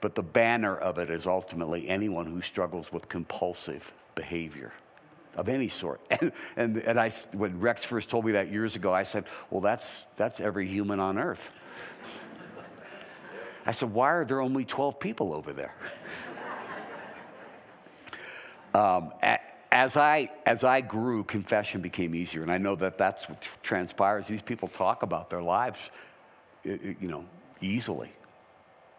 But 0.00 0.14
the 0.14 0.22
banner 0.22 0.76
of 0.76 0.98
it 0.98 1.10
is 1.10 1.26
ultimately 1.26 1.88
anyone 1.88 2.24
who 2.24 2.40
struggles 2.40 2.90
with 2.90 3.08
compulsive 3.08 3.92
behavior 4.14 4.72
of 5.36 5.48
any 5.48 5.68
sort. 5.68 6.00
And, 6.20 6.32
and, 6.56 6.76
and 6.78 6.98
I, 6.98 7.10
when 7.34 7.60
Rex 7.60 7.84
first 7.84 8.08
told 8.08 8.24
me 8.24 8.32
that 8.32 8.50
years 8.50 8.76
ago, 8.76 8.94
I 8.94 9.02
said, 9.02 9.24
well, 9.50 9.60
that's, 9.60 10.06
that's 10.16 10.40
every 10.40 10.66
human 10.66 11.00
on 11.00 11.18
earth. 11.18 11.52
I 13.66 13.72
said, 13.72 13.92
why 13.92 14.10
are 14.10 14.24
there 14.24 14.40
only 14.40 14.64
12 14.64 14.98
people 14.98 15.34
over 15.34 15.52
there? 15.52 15.74
um, 18.78 19.12
as 19.72 19.96
I, 19.96 20.30
as 20.46 20.62
I 20.62 20.80
grew, 20.80 21.24
confession 21.24 21.80
became 21.80 22.14
easier. 22.14 22.42
And 22.42 22.50
I 22.50 22.58
know 22.58 22.76
that 22.76 22.96
that's 22.96 23.28
what 23.28 23.46
transpires. 23.62 24.28
These 24.28 24.42
people 24.42 24.68
talk 24.68 25.02
about 25.02 25.30
their 25.30 25.42
lives, 25.42 25.90
you 26.64 26.96
know, 27.00 27.24
easily. 27.60 28.12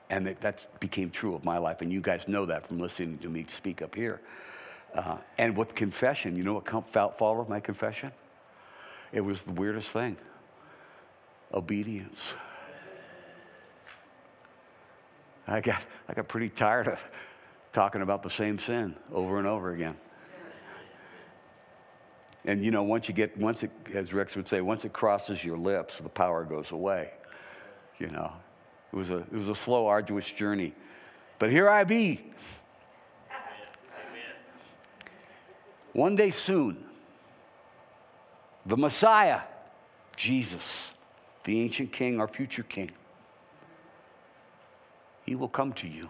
And 0.10 0.28
that 0.28 0.68
became 0.80 1.12
true 1.12 1.34
of 1.34 1.46
my 1.46 1.58
life. 1.58 1.82
And 1.82 1.92
you 1.92 2.02
guys 2.02 2.28
know 2.28 2.46
that 2.46 2.68
from 2.68 2.80
listening 2.80 3.20
to 3.20 3.30
me 3.30 3.46
speak 3.48 3.82
up 3.82 3.96
here. 3.96 4.20
Uh, 4.94 5.18
and 5.38 5.56
with 5.56 5.76
confession, 5.76 6.36
you 6.36 6.44
know 6.44 6.54
what 6.54 7.18
followed 7.18 7.48
my 7.48 7.60
confession? 7.60 8.12
It 9.12 9.22
was 9.22 9.44
the 9.44 9.54
weirdest 9.54 9.90
thing 9.90 10.18
obedience. 11.54 12.34
I 15.48 15.62
got, 15.62 15.84
I 16.08 16.14
got 16.14 16.28
pretty 16.28 16.50
tired 16.50 16.90
of 16.90 17.12
talking 17.72 18.02
about 18.02 18.24
the 18.24 18.30
same 18.30 18.60
sin 18.60 18.96
over 19.12 19.38
and 19.38 19.48
over 19.48 19.74
again. 19.74 19.98
And 22.46 22.64
you 22.64 22.72
know, 22.72 22.84
once 22.84 23.08
you 23.08 23.14
get, 23.14 23.38
once 23.38 23.64
it, 23.64 23.72
as 23.94 24.14
Rex 24.14 24.36
would 24.36 24.48
say, 24.48 24.62
once 24.62 24.86
it 24.86 24.94
crosses 24.94 25.44
your 25.44 25.58
lips, 25.58 26.00
the 26.00 26.10
power 26.10 26.44
goes 26.44 26.72
away. 26.72 27.12
You 28.00 28.08
know, 28.08 28.32
it 28.92 28.96
was 28.96 29.10
a, 29.10 29.18
it 29.18 29.34
was 29.34 29.50
a 29.50 29.56
slow, 29.56 29.88
arduous 29.88 30.30
journey. 30.32 30.74
But 31.38 31.52
here 31.52 31.70
I 31.70 31.84
be. 31.84 32.22
One 35.94 36.16
day 36.16 36.30
soon, 36.30 36.84
the 38.66 38.78
Messiah, 38.78 39.42
Jesus, 40.16 40.94
the 41.44 41.60
ancient 41.62 41.92
king, 41.92 42.20
our 42.22 42.28
future 42.28 42.64
king, 42.64 42.92
he 45.26 45.36
will 45.36 45.50
come 45.50 45.74
to 45.74 45.88
you. 45.88 46.10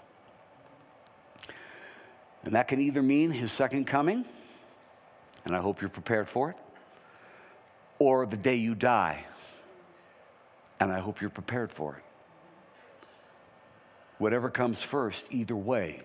And 2.44 2.54
that 2.54 2.68
can 2.68 2.80
either 2.80 3.02
mean 3.02 3.32
his 3.32 3.52
second 3.52 3.86
coming, 3.86 4.26
and 5.46 5.56
I 5.56 5.60
hope 5.60 5.82
you're 5.82 5.90
prepared 5.90 6.28
for 6.28 6.52
it, 6.52 6.56
or 8.00 8.26
the 8.26 8.38
day 8.38 8.56
you 8.56 8.76
die, 8.76 9.26
and 10.80 10.92
I 10.92 11.00
hope 11.00 11.22
you're 11.22 11.30
prepared 11.30 11.72
for 11.72 11.98
it. 11.98 12.04
Whatever 14.20 14.50
comes 14.50 14.82
first, 14.82 15.26
either 15.32 15.56
way, 15.56 16.02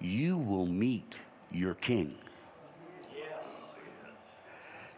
you 0.00 0.38
will 0.38 0.66
meet 0.66 1.20
your 1.50 1.74
king. 1.74 2.14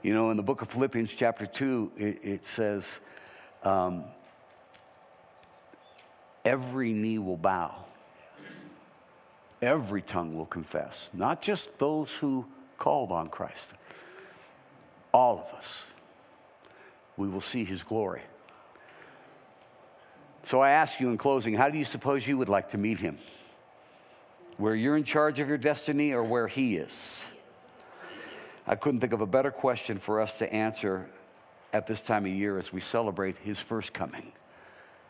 You 0.02 0.14
know, 0.14 0.30
in 0.30 0.36
the 0.36 0.42
book 0.42 0.62
of 0.62 0.68
Philippians, 0.68 1.12
chapter 1.12 1.46
2, 1.46 1.92
it, 1.96 2.24
it 2.24 2.44
says, 2.44 2.98
um, 3.62 4.02
every 6.44 6.92
knee 6.92 7.18
will 7.18 7.36
bow, 7.36 7.84
every 9.62 10.02
tongue 10.02 10.36
will 10.36 10.46
confess, 10.46 11.08
not 11.14 11.40
just 11.40 11.78
those 11.78 12.12
who 12.12 12.44
called 12.78 13.12
on 13.12 13.28
Christ, 13.28 13.72
all 15.14 15.38
of 15.38 15.54
us. 15.54 15.86
We 17.16 17.28
will 17.28 17.40
see 17.40 17.64
his 17.64 17.82
glory. 17.82 18.22
So 20.42 20.60
I 20.60 20.70
ask 20.70 20.98
you 20.98 21.10
in 21.10 21.18
closing, 21.18 21.54
how 21.54 21.70
do 21.70 21.78
you 21.78 21.84
suppose 21.84 22.26
you 22.26 22.36
would 22.38 22.48
like 22.48 22.70
to 22.70 22.78
meet 22.78 22.98
him? 22.98 23.18
Where 24.56 24.74
you're 24.74 24.96
in 24.96 25.04
charge 25.04 25.38
of 25.38 25.48
your 25.48 25.58
destiny 25.58 26.12
or 26.12 26.24
where 26.24 26.48
he 26.48 26.76
is? 26.76 27.24
I 28.66 28.74
couldn't 28.74 29.00
think 29.00 29.12
of 29.12 29.20
a 29.20 29.26
better 29.26 29.50
question 29.50 29.98
for 29.98 30.20
us 30.20 30.38
to 30.38 30.52
answer 30.52 31.08
at 31.72 31.86
this 31.86 32.00
time 32.00 32.26
of 32.26 32.32
year 32.32 32.58
as 32.58 32.72
we 32.72 32.80
celebrate 32.80 33.36
his 33.38 33.58
first 33.58 33.92
coming 33.92 34.32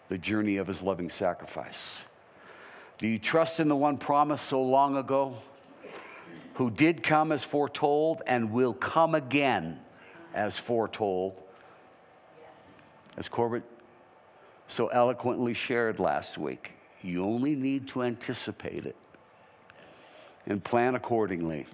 the 0.09 0.19
journey 0.19 0.59
of 0.59 0.67
his 0.67 0.83
loving 0.83 1.09
sacrifice. 1.09 2.03
Do 3.03 3.09
you 3.09 3.19
trust 3.19 3.59
in 3.59 3.67
the 3.67 3.75
one 3.75 3.99
promised 3.99 4.47
so 4.47 4.63
long 4.63 4.97
ago, 4.97 5.37
who 6.55 6.71
did 6.71 7.03
come 7.03 7.33
as 7.33 7.43
foretold 7.43 8.23
and 8.29 8.53
will 8.53 8.75
come 8.75 9.17
again 9.17 9.81
as 10.35 10.57
foretold? 10.57 11.35
As 13.17 13.29
Corbett 13.29 13.65
so 14.69 14.87
eloquently 14.87 15.53
shared 15.53 15.99
last 15.99 16.39
week, 16.39 16.75
you 17.03 17.25
only 17.25 17.57
need 17.57 17.89
to 17.89 18.05
anticipate 18.05 18.87
it 18.87 18.95
and 20.47 20.63
plan 20.63 20.95
accordingly, 20.95 21.67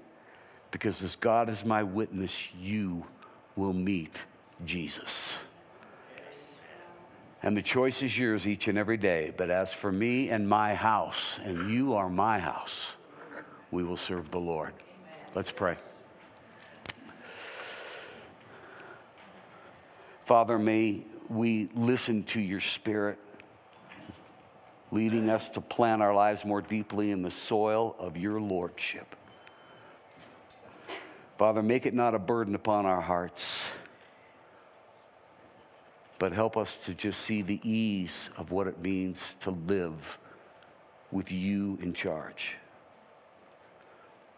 because 0.71 1.03
as 1.03 1.15
God 1.15 1.51
is 1.51 1.63
my 1.63 1.83
witness, 1.83 2.49
you 2.59 3.05
will 3.55 3.75
meet 3.75 4.25
Jesus. 4.65 5.37
And 7.43 7.57
the 7.57 7.63
choice 7.63 8.03
is 8.03 8.19
yours 8.19 8.47
each 8.47 8.69
and 8.69 8.77
every 8.77 8.97
day. 8.97 9.33
But 9.37 9.51
as 9.51 9.73
for 9.73 9.93
me 9.93 10.31
and 10.31 10.49
my 10.49 10.75
house, 10.75 11.39
and 11.45 11.71
you 11.71 11.95
are 11.95 12.09
my 12.09 12.39
house, 12.39 12.93
we 13.71 13.83
will 13.83 13.97
serve 13.97 14.31
the 14.31 14.41
Lord. 14.41 14.73
Let's 15.35 15.53
pray. 15.53 15.77
Father, 20.25 20.59
may 20.59 21.05
we 21.29 21.71
listen 21.75 22.25
to 22.25 22.41
your 22.41 22.61
spirit, 22.61 23.19
leading 24.91 25.31
us 25.31 25.49
to 25.51 25.61
plant 25.61 26.03
our 26.03 26.15
lives 26.15 26.45
more 26.45 26.61
deeply 26.61 27.13
in 27.13 27.23
the 27.23 27.31
soil 27.31 27.95
of 27.99 28.17
your 28.19 28.41
lordship. 28.41 29.15
Father, 31.39 31.63
make 31.63 31.87
it 31.87 31.95
not 31.95 32.15
a 32.15 32.19
burden 32.19 32.55
upon 32.55 32.85
our 32.85 33.01
hearts 33.01 33.59
but 36.19 36.33
help 36.33 36.57
us 36.57 36.79
to 36.85 36.95
just 36.95 37.21
see 37.21 37.43
the 37.43 37.61
ease 37.63 38.31
of 38.37 38.51
what 38.51 38.67
it 38.67 38.81
means 38.81 39.37
to 39.41 39.51
live 39.51 40.19
with 41.11 41.31
you 41.31 41.79
in 41.81 41.93
charge. 41.93 42.57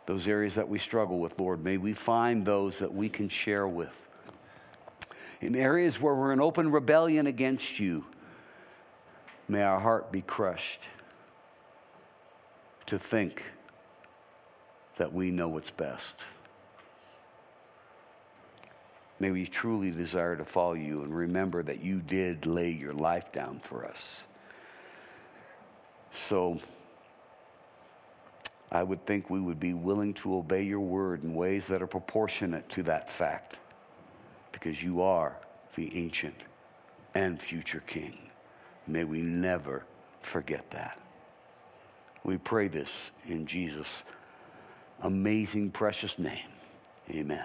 Those 0.07 0.27
areas 0.27 0.55
that 0.57 0.69
we 0.69 0.79
struggle 0.79 1.19
with, 1.19 1.39
Lord, 1.39 1.65
may 1.65 1.77
we 1.77 1.93
find 1.93 2.45
those 2.45 2.79
that 2.81 2.93
we 2.93 3.09
can 3.09 3.29
share 3.29 3.67
with. 3.67 4.09
In 5.41 5.57
areas 5.57 6.01
where 6.01 6.15
we're 6.15 6.33
in 6.33 6.41
open 6.41 6.71
rebellion 6.71 7.27
against 7.27 7.79
you, 7.79 8.05
may 9.49 9.63
our 9.63 9.81
heart 9.81 10.13
be 10.13 10.21
crushed 10.21 10.83
to 12.87 12.99
think 12.99 13.43
that 14.99 15.13
we 15.13 15.31
know 15.31 15.49
what's 15.49 15.71
best. 15.71 16.21
May 19.21 19.31
we 19.31 19.47
truly 19.47 19.91
desire 19.91 20.35
to 20.35 20.45
follow 20.47 20.73
you 20.73 21.03
and 21.03 21.15
remember 21.15 21.63
that 21.63 21.83
you 21.83 22.01
did 22.01 22.47
lay 22.47 22.71
your 22.71 22.95
life 22.95 23.31
down 23.31 23.61
for 23.61 23.85
us. 23.85 24.25
So 26.11 26.59
I 28.73 28.83
would 28.83 29.05
think 29.05 29.29
we 29.29 29.39
would 29.39 29.61
be 29.61 29.75
willing 29.75 30.15
to 30.15 30.37
obey 30.37 30.63
your 30.63 30.81
word 30.81 31.23
in 31.23 31.35
ways 31.35 31.67
that 31.67 31.83
are 31.83 31.87
proportionate 31.87 32.69
to 32.71 32.83
that 32.85 33.11
fact 33.11 33.59
because 34.53 34.83
you 34.83 35.03
are 35.03 35.37
the 35.75 35.95
ancient 35.97 36.37
and 37.15 37.41
future 37.41 37.83
king. 37.87 38.19
May 38.87 39.05
we 39.05 39.21
never 39.21 39.85
forget 40.21 40.71
that. 40.71 40.99
We 42.25 42.39
pray 42.39 42.69
this 42.69 43.11
in 43.27 43.47
Jesus' 43.47 44.03
amazing, 45.03 45.71
precious 45.73 46.19
name. 46.19 46.49
Amen. 47.11 47.45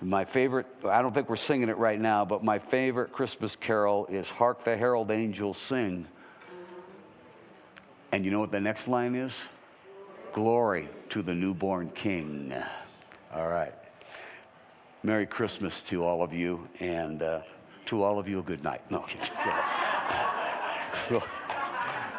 My 0.00 0.24
favorite, 0.24 0.66
I 0.84 1.02
don't 1.02 1.14
think 1.14 1.28
we're 1.28 1.36
singing 1.36 1.68
it 1.68 1.78
right 1.78 1.98
now, 1.98 2.24
but 2.24 2.44
my 2.44 2.58
favorite 2.58 3.12
Christmas 3.12 3.56
carol 3.56 4.06
is 4.06 4.28
Hark 4.28 4.64
the 4.64 4.76
Herald 4.76 5.10
Angels 5.10 5.56
Sing. 5.56 6.06
And 8.12 8.24
you 8.24 8.30
know 8.30 8.40
what 8.40 8.52
the 8.52 8.60
next 8.60 8.86
line 8.86 9.14
is? 9.14 9.34
Glory 10.32 10.88
to 11.10 11.22
the 11.22 11.34
newborn 11.34 11.90
King. 11.90 12.54
All 13.34 13.48
right. 13.48 13.74
Merry 15.02 15.26
Christmas 15.26 15.82
to 15.82 16.04
all 16.04 16.22
of 16.22 16.32
you, 16.32 16.66
and 16.80 17.22
uh, 17.22 17.42
to 17.86 18.02
all 18.02 18.18
of 18.18 18.28
you, 18.28 18.38
a 18.38 18.42
good 18.42 18.64
night. 18.64 18.80
No, 18.90 19.04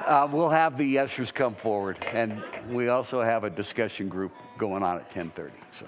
uh, 0.05 0.27
we'll 0.31 0.49
have 0.49 0.77
the 0.77 0.99
ushers 0.99 1.31
come 1.31 1.55
forward, 1.55 1.97
and 2.13 2.43
we 2.69 2.89
also 2.89 3.21
have 3.21 3.43
a 3.43 3.49
discussion 3.49 4.07
group 4.07 4.33
going 4.57 4.83
on 4.83 4.97
at 4.97 5.09
10:30. 5.09 5.51
So. 5.71 5.87